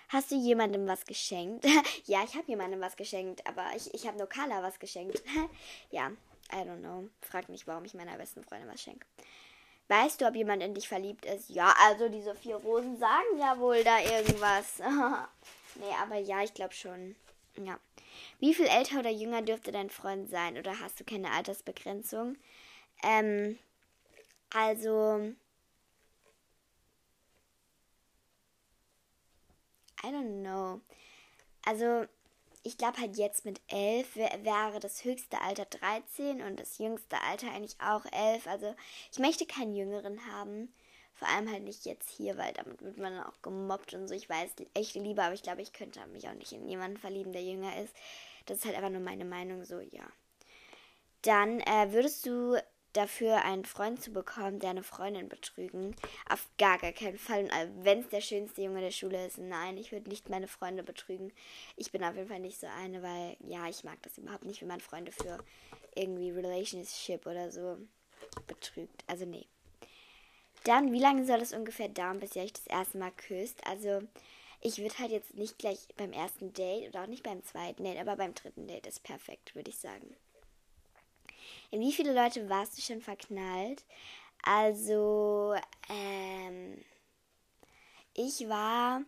hast 0.10 0.32
du 0.32 0.36
jemandem 0.36 0.88
was 0.88 1.06
geschenkt. 1.06 1.65
ja, 2.06 2.23
ich 2.23 2.34
habe 2.36 2.47
jemandem 2.47 2.82
was 2.82 2.95
geschenkt. 2.95 3.45
Aber 3.45 3.65
ich, 3.75 3.93
ich 3.93 4.08
habe 4.08 4.17
nur 4.17 4.27
Carla 4.27 4.63
was 4.63 4.80
geschenkt. 4.80 5.21
ja, 5.91 6.12
I 6.51 6.58
don't 6.58 6.80
know. 6.80 7.10
Frag 7.21 7.49
mich, 7.49 7.67
warum 7.67 7.86
ich 7.86 7.93
meiner 7.93 8.17
besten 8.17 8.43
Freundin 8.43 8.69
was 8.69 8.82
schenke. 8.82 9.06
Weißt 9.89 10.19
du, 10.19 10.25
ob 10.25 10.36
jemand 10.36 10.63
in 10.63 10.73
dich 10.73 10.88
verliebt 10.88 11.25
ist? 11.25 11.49
Ja, 11.49 11.73
also 11.88 12.10
diese 12.10 12.36
vier 12.36 12.58
Rosen 12.58 12.97
sagen 12.97 13.38
ja 13.39 13.58
wohl 13.58 13.84
da 13.84 13.99
irgendwas. 13.99 14.80
nee, 15.75 15.95
aber 16.01 16.17
ja, 16.17 16.43
ich 16.43 16.53
glaube 16.53 16.73
schon. 16.73 17.15
Ja. 17.58 17.80
Wie 18.39 18.54
viel 18.54 18.67
älter 18.67 19.00
oder 19.00 19.10
jünger 19.12 19.41
dürfte 19.41 19.72
dein 19.72 19.89
Freund 19.89 20.30
sein? 20.30 20.58
Oder 20.58 20.80
hast 20.80 21.00
du 21.00 21.04
keine 21.04 21.32
Altersbegrenzung? 21.32 22.38
Ähm, 23.04 23.58
also. 24.54 25.34
I 30.04 30.08
don't 30.12 30.41
know. 30.43 30.82
Also, 31.65 32.08
ich 32.63 32.78
glaube 32.78 33.00
halt 33.00 33.17
jetzt 33.17 33.46
mit 33.46 33.62
11 33.70 34.15
wäre 34.15 34.80
das 34.80 35.04
höchste 35.06 35.41
Alter 35.41 35.65
13 35.65 36.41
und 36.41 36.60
das 36.60 36.78
jüngste 36.80 37.22
Alter 37.22 37.52
eigentlich 37.52 37.78
auch 37.82 38.06
11. 38.12 38.48
Also, 38.48 38.76
ich 39.12 39.20
möchte 39.20 39.46
keinen 39.46 39.76
Jüngeren 39.76 40.20
haben. 40.32 40.74
Vor 41.17 41.27
allem 41.27 41.51
halt 41.51 41.63
nicht 41.63 41.86
jetzt 41.86 42.10
hier, 42.10 42.38
weil 42.38 42.53
damit 42.53 42.82
wird 42.82 42.97
man 42.97 43.19
auch 43.23 43.41
gemobbt 43.41 43.93
und 43.95 44.08
so. 44.08 44.13
Ich 44.13 44.30
weiß, 44.30 44.51
echte 44.75 44.99
Liebe, 44.99 45.23
aber 45.23 45.34
ich 45.34 45.41
glaube, 45.41 45.63
ich 45.63 45.73
könnte 45.73 46.06
mich 46.08 46.27
auch 46.27 46.34
nicht 46.34 46.51
in 46.51 46.69
jemanden 46.69 46.97
verlieben, 46.97 47.34
der 47.34 47.41
jünger 47.41 47.75
ist. 47.82 47.95
Das 48.45 48.60
ist 48.60 48.65
halt 48.65 48.75
einfach 48.75 48.91
nur 48.91 49.01
meine 49.01 49.25
Meinung, 49.25 49.63
so, 49.65 49.80
ja. 49.80 50.06
Dann 51.23 51.60
äh, 51.62 51.91
würdest 51.91 52.27
du 52.27 52.56
dafür 52.93 53.43
einen 53.43 53.65
Freund 53.65 54.01
zu 54.01 54.12
bekommen, 54.12 54.60
der 54.60 54.69
eine 54.69 54.84
Freundin 54.84 55.27
betrügen? 55.27 55.95
Auf 56.30 56.47
gar, 56.60 56.77
gar 56.77 56.91
keinen 56.91 57.17
Fall. 57.17 57.45
Und 57.45 57.49
äh, 57.49 57.67
wenn 57.80 58.01
es 58.01 58.10
der 58.10 58.21
schönste 58.21 58.62
Junge 58.62 58.82
der 58.82 58.91
Schule 58.91 59.25
ist, 59.25 59.39
nein, 59.39 59.77
ich 59.77 59.91
würde 59.91 60.10
nicht 60.10 60.30
meine 60.30 60.47
Freunde 60.47 60.84
betrügen. 60.84 61.34
Ich 61.75 61.91
bin 61.91 62.03
auf 62.03 62.15
jeden 62.15 62.30
Fall 62.30 62.39
nicht 62.39 62.60
so 62.60 62.67
eine, 62.67 63.01
weil, 63.01 63.38
ja, 63.39 63.67
ich 63.67 63.84
mag 63.84 64.01
das 64.03 64.19
überhaupt 64.19 64.45
nicht, 64.45 64.62
wenn 64.62 64.67
man 64.67 64.82
Freunde 64.82 65.12
für 65.12 65.39
irgendwie 65.95 66.30
Relationship 66.30 67.25
oder 67.25 67.51
so 67.51 67.77
betrügt. 68.45 69.03
Also, 69.08 69.25
nee. 69.25 69.47
Dann, 70.67 70.91
wie 70.91 70.99
lange 70.99 71.25
soll 71.25 71.39
es 71.39 71.53
ungefähr 71.53 71.88
dauern, 71.88 72.19
bis 72.19 72.36
ihr 72.36 72.43
euch 72.43 72.51
das 72.51 72.67
erste 72.67 72.97
Mal 72.97 73.12
küsst? 73.12 73.65
Also, 73.65 74.01
ich 74.60 74.80
würde 74.80 74.99
halt 74.99 75.12
jetzt 75.12 75.34
nicht 75.36 75.58
gleich 75.58 75.88
beim 75.95 76.12
ersten 76.12 76.51
Date 76.51 76.89
oder 76.89 77.03
auch 77.03 77.08
nicht 77.08 77.23
beim 77.23 77.41
zweiten 77.41 77.86
Date, 77.86 77.97
aber 77.97 78.17
beim 78.17 78.34
dritten 78.34 78.67
Date 78.67 78.86
ist 78.86 79.01
perfekt, 79.03 79.56
würde 79.56 79.69
ich 79.69 79.77
sagen. 79.77 80.17
In 81.71 81.80
wie 81.80 81.93
viele 81.93 82.13
Leute 82.13 82.49
warst 82.49 82.77
du 82.77 82.82
schon 82.82 83.01
verknallt? 83.01 83.86
Also, 84.43 85.56
ähm, 85.88 86.84
ich 88.13 88.49
war 88.49 89.03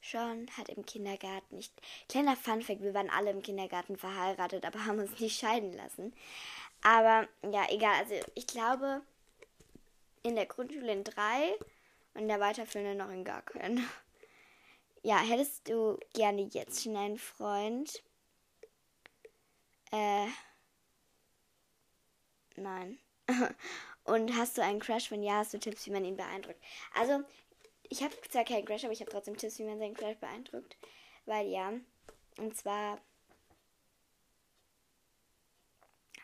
schon, 0.00 0.46
hat 0.56 0.70
im 0.70 0.86
Kindergarten 0.86 1.56
nicht. 1.56 1.72
Kleiner 2.08 2.36
Funfact, 2.36 2.80
wir 2.80 2.94
waren 2.94 3.10
alle 3.10 3.30
im 3.30 3.42
Kindergarten 3.42 3.98
verheiratet, 3.98 4.64
aber 4.64 4.86
haben 4.86 5.00
uns 5.00 5.20
nicht 5.20 5.38
scheiden 5.38 5.74
lassen. 5.74 6.14
Aber 6.82 7.28
ja, 7.42 7.66
egal. 7.68 7.94
Also 7.96 8.14
ich 8.34 8.46
glaube, 8.46 9.02
in 10.22 10.36
der 10.36 10.46
Grundschule 10.46 10.92
in 10.92 11.04
drei 11.04 11.54
und 12.14 12.22
in 12.22 12.28
der 12.28 12.40
weiterführenden 12.40 12.98
noch 12.98 13.10
in 13.10 13.24
gar 13.24 13.42
keinen. 13.42 13.86
Ja, 15.02 15.18
hättest 15.18 15.68
du 15.68 15.98
gerne 16.14 16.42
jetzt 16.52 16.82
schon 16.82 16.96
einen 16.96 17.18
Freund? 17.18 18.02
Äh. 19.90 20.26
Nein. 22.56 22.98
Und 24.04 24.36
hast 24.36 24.58
du 24.58 24.62
einen 24.62 24.80
Crush? 24.80 25.10
Wenn 25.10 25.22
ja, 25.22 25.38
hast 25.38 25.54
du 25.54 25.58
Tipps, 25.58 25.86
wie 25.86 25.90
man 25.90 26.04
ihn 26.04 26.16
beeindruckt? 26.16 26.60
Also, 26.94 27.22
ich 27.88 28.02
habe 28.02 28.14
zwar 28.28 28.44
keinen 28.44 28.64
Crush, 28.64 28.84
aber 28.84 28.92
ich 28.92 29.00
habe 29.00 29.10
trotzdem 29.10 29.36
Tipps, 29.36 29.58
wie 29.58 29.64
man 29.64 29.78
seinen 29.78 29.94
Crush 29.94 30.16
beeindruckt. 30.16 30.76
Weil 31.26 31.48
ja, 31.48 31.72
und 32.38 32.56
zwar. 32.56 33.00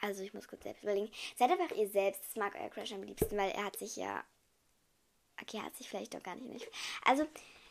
Also, 0.01 0.23
ich 0.23 0.35
muss 0.35 0.49
kurz 0.49 0.63
selbst 0.63 0.83
überlegen. 0.83 1.11
Seid 1.37 1.51
einfach 1.51 1.75
ihr 1.77 1.89
selbst. 1.89 2.23
Das 2.25 2.37
mag 2.37 2.55
euer 2.55 2.71
Crush 2.71 2.93
am 2.93 3.03
liebsten, 3.03 3.37
weil 3.37 3.51
er 3.51 3.65
hat 3.65 3.79
sich 3.79 3.97
ja. 3.97 4.25
Okay, 5.41 5.59
er 5.59 5.65
hat 5.65 5.77
sich 5.77 5.89
vielleicht 5.89 6.15
doch 6.15 6.23
gar 6.23 6.37
nicht. 6.37 6.69
Also, 7.05 7.27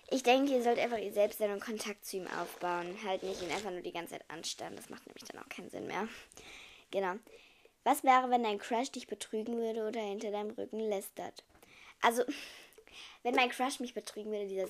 ich 0.10 0.24
denke, 0.24 0.54
ihr 0.54 0.64
sollt 0.64 0.80
einfach 0.80 1.00
ihr 1.00 1.12
selbst 1.12 1.40
sein 1.40 1.52
und 1.52 1.64
Kontakt 1.64 2.06
zu 2.06 2.18
ihm 2.18 2.28
aufbauen. 2.28 2.98
Halt 3.04 3.24
nicht 3.24 3.42
ihn 3.42 3.52
einfach 3.52 3.72
nur 3.72 3.82
die 3.82 3.92
ganze 3.92 4.14
Zeit 4.14 4.30
anstarren. 4.30 4.76
Das 4.76 4.90
macht 4.90 5.06
nämlich 5.06 5.26
dann 5.26 5.42
auch 5.42 5.50
keinen 5.50 5.70
Sinn 5.70 5.88
mehr. 5.88 6.08
Genau. 6.92 7.16
Was 7.84 8.04
wäre, 8.04 8.30
wenn 8.30 8.44
dein 8.44 8.58
Crush 8.58 8.92
dich 8.92 9.08
betrügen 9.08 9.58
würde 9.58 9.88
oder 9.88 10.02
hinter 10.02 10.32
deinem 10.32 10.52
Rücken 10.52 10.80
lästert? 10.80 11.44
Also, 12.02 12.24
wenn 13.24 13.36
mein 13.36 13.50
Crush 13.50 13.80
mich 13.80 13.94
betrügen 13.94 14.32
würde, 14.32 14.48
dieser 14.48 14.68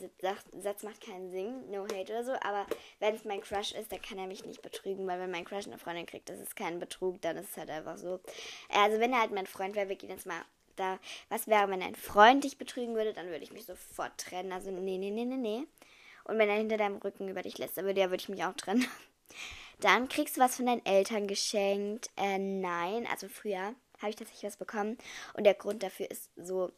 Satz 0.59 0.83
macht 0.83 1.01
keinen 1.01 1.29
Sinn, 1.29 1.69
no 1.69 1.83
hate 1.83 2.13
oder 2.13 2.23
so, 2.23 2.33
aber 2.33 2.65
wenn 2.99 3.15
es 3.15 3.25
mein 3.25 3.41
Crush 3.41 3.73
ist, 3.73 3.91
dann 3.91 4.01
kann 4.01 4.17
er 4.17 4.27
mich 4.27 4.45
nicht 4.45 4.61
betrügen, 4.61 5.07
weil 5.07 5.19
wenn 5.19 5.31
mein 5.31 5.45
Crush 5.45 5.67
eine 5.67 5.77
Freundin 5.77 6.05
kriegt, 6.05 6.29
das 6.29 6.39
ist 6.39 6.55
kein 6.55 6.79
Betrug, 6.79 7.21
dann 7.21 7.37
ist 7.37 7.51
es 7.51 7.57
halt 7.57 7.69
einfach 7.69 7.97
so. 7.97 8.19
Also, 8.69 8.99
wenn 8.99 9.13
er 9.13 9.21
halt 9.21 9.31
mein 9.31 9.47
Freund 9.47 9.75
wäre, 9.75 9.89
wir 9.89 9.95
gehen 9.95 10.09
jetzt 10.09 10.25
mal 10.25 10.43
da. 10.75 10.99
Was 11.29 11.47
wäre, 11.47 11.69
wenn 11.69 11.81
ein 11.81 11.95
Freund 11.95 12.43
dich 12.43 12.57
betrügen 12.57 12.95
würde, 12.95 13.13
dann 13.13 13.27
würde 13.27 13.43
ich 13.43 13.51
mich 13.51 13.65
sofort 13.65 14.17
trennen. 14.17 14.51
Also, 14.51 14.71
nee, 14.71 14.97
nee, 14.97 15.11
nee, 15.11 15.25
nee, 15.25 15.35
nee. 15.35 15.63
Und 16.23 16.37
wenn 16.37 16.49
er 16.49 16.57
hinter 16.57 16.77
deinem 16.77 16.97
Rücken 16.97 17.29
über 17.29 17.41
dich 17.41 17.57
lästern 17.57 17.85
würde, 17.85 18.01
ja, 18.01 18.09
würde 18.09 18.21
ich 18.21 18.29
mich 18.29 18.43
auch 18.43 18.53
trennen. 18.53 18.85
Dann 19.79 20.09
kriegst 20.09 20.37
du 20.37 20.41
was 20.41 20.55
von 20.55 20.65
deinen 20.65 20.85
Eltern 20.85 21.27
geschenkt. 21.27 22.09
Äh, 22.17 22.39
nein, 22.39 23.07
also 23.11 23.27
früher 23.29 23.75
habe 23.99 24.09
ich 24.09 24.15
tatsächlich 24.15 24.43
was 24.43 24.57
bekommen. 24.57 24.97
Und 25.33 25.43
der 25.43 25.53
Grund 25.53 25.83
dafür 25.83 26.09
ist 26.09 26.29
so 26.35 26.71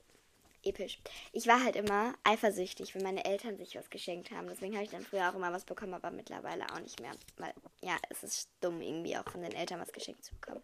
episch. 0.64 1.00
Ich 1.34 1.48
war 1.48 1.64
halt 1.64 1.76
immer 1.76 2.14
eifersüchtig, 2.24 2.96
wenn 2.96 3.04
meine 3.04 3.26
Eltern 3.26 3.58
sich 3.58 3.76
was 3.76 3.90
geschenkt 3.90 4.32
haben. 4.32 4.48
Deswegen 4.48 4.74
habe 4.74 4.86
ich 4.86 4.92
dann 4.92 5.04
früher 5.04 5.30
auch 5.30 5.36
immer 5.36 5.52
was 5.52 5.66
bekommen, 5.66 5.94
aber 5.94 6.12
mittlerweile 6.12 6.66
auch 6.72 6.80
nicht 6.80 7.00
mehr. 7.02 7.12
Weil, 7.38 7.54
ja, 7.82 7.98
es 8.10 8.24
ist 8.24 8.50
dumm, 8.62 8.82
irgendwie 8.82 9.18
auch 9.18 9.30
von 9.30 9.42
den 9.42 9.54
Eltern 9.54 9.80
was 9.80 9.92
geschenkt 9.92 10.24
zu 10.24 10.34
bekommen. 10.36 10.62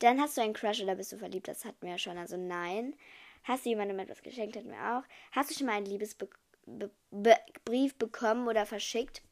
Dann 0.00 0.20
hast 0.20 0.36
du 0.36 0.42
einen 0.42 0.54
Crush 0.54 0.82
oder 0.82 0.94
bist 0.94 1.12
du 1.12 1.18
verliebt? 1.18 1.48
Das 1.48 1.64
hatten 1.64 1.82
wir 1.82 1.90
ja 1.90 1.98
schon. 1.98 2.18
Also 2.18 2.36
nein. 2.36 2.94
Hast 3.44 3.64
du 3.64 3.70
jemandem 3.70 3.98
etwas 3.98 4.22
geschenkt? 4.22 4.56
Hatten 4.56 4.70
wir 4.70 4.98
auch. 4.98 5.02
Hast 5.32 5.50
du 5.50 5.54
schon 5.54 5.66
mal 5.66 5.74
einen 5.74 5.86
Liebesbrief 5.86 6.30
be 6.66 6.90
be 7.10 7.36
bekommen 7.98 8.48
oder 8.48 8.66
verschickt? 8.66 9.22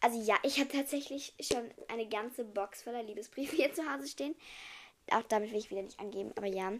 Also 0.00 0.20
ja, 0.20 0.36
ich 0.42 0.58
habe 0.58 0.70
tatsächlich 0.70 1.34
schon 1.40 1.70
eine 1.88 2.08
ganze 2.08 2.44
Box 2.44 2.82
voller 2.82 3.02
Liebesbriefe 3.02 3.56
hier 3.56 3.72
zu 3.72 3.82
Hause 3.90 4.08
stehen. 4.08 4.34
Auch 5.10 5.22
damit 5.24 5.50
will 5.50 5.58
ich 5.58 5.70
wieder 5.70 5.82
nicht 5.82 6.00
angeben, 6.00 6.32
aber 6.36 6.46
ja. 6.46 6.72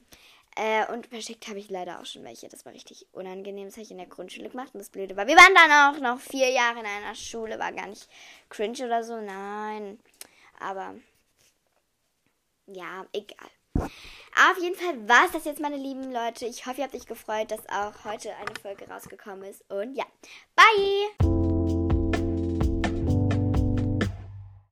Äh, 0.57 0.93
und 0.93 1.07
verschickt 1.07 1.49
habe 1.49 1.59
ich 1.59 1.71
leider 1.71 2.01
auch 2.01 2.07
schon 2.07 2.25
welche. 2.25 2.49
Das 2.49 2.65
war 2.65 2.73
richtig 2.73 3.07
unangenehm. 3.13 3.67
Das 3.67 3.75
habe 3.75 3.83
ich 3.83 3.91
in 3.91 3.99
der 3.99 4.07
Grundschule 4.07 4.49
gemacht. 4.49 4.75
Und 4.75 4.81
das 4.81 4.91
Blöde 4.91 5.17
war, 5.17 5.27
wir 5.27 5.37
waren 5.37 5.55
dann 5.55 5.97
auch 5.97 6.01
noch 6.01 6.21
vier 6.21 6.51
Jahre 6.51 6.81
in 6.81 6.87
einer 6.87 7.15
Schule. 7.15 7.59
War 7.59 7.73
gar 7.73 7.87
nicht 7.87 8.09
cringe 8.49 8.85
oder 8.85 9.05
so. 9.05 9.21
Nein. 9.21 10.01
Aber 10.59 10.95
ja, 12.67 13.07
egal. 13.13 13.49
Auf 13.79 14.59
jeden 14.61 14.77
Fall 14.77 15.09
war 15.09 15.27
es 15.27 15.33
das 15.33 15.45
jetzt, 15.45 15.61
meine 15.61 15.77
lieben 15.77 16.13
Leute. 16.13 16.47
Ich 16.47 16.67
hoffe, 16.67 16.79
ihr 16.79 16.85
habt 16.85 16.95
euch 16.95 17.07
gefreut, 17.07 17.51
dass 17.51 17.69
auch 17.69 18.05
heute 18.05 18.35
eine 18.37 18.55
Folge 18.61 18.89
rausgekommen 18.89 19.45
ist. 19.45 19.63
Und 19.71 19.95
ja, 19.95 20.05
bye! 20.55 21.50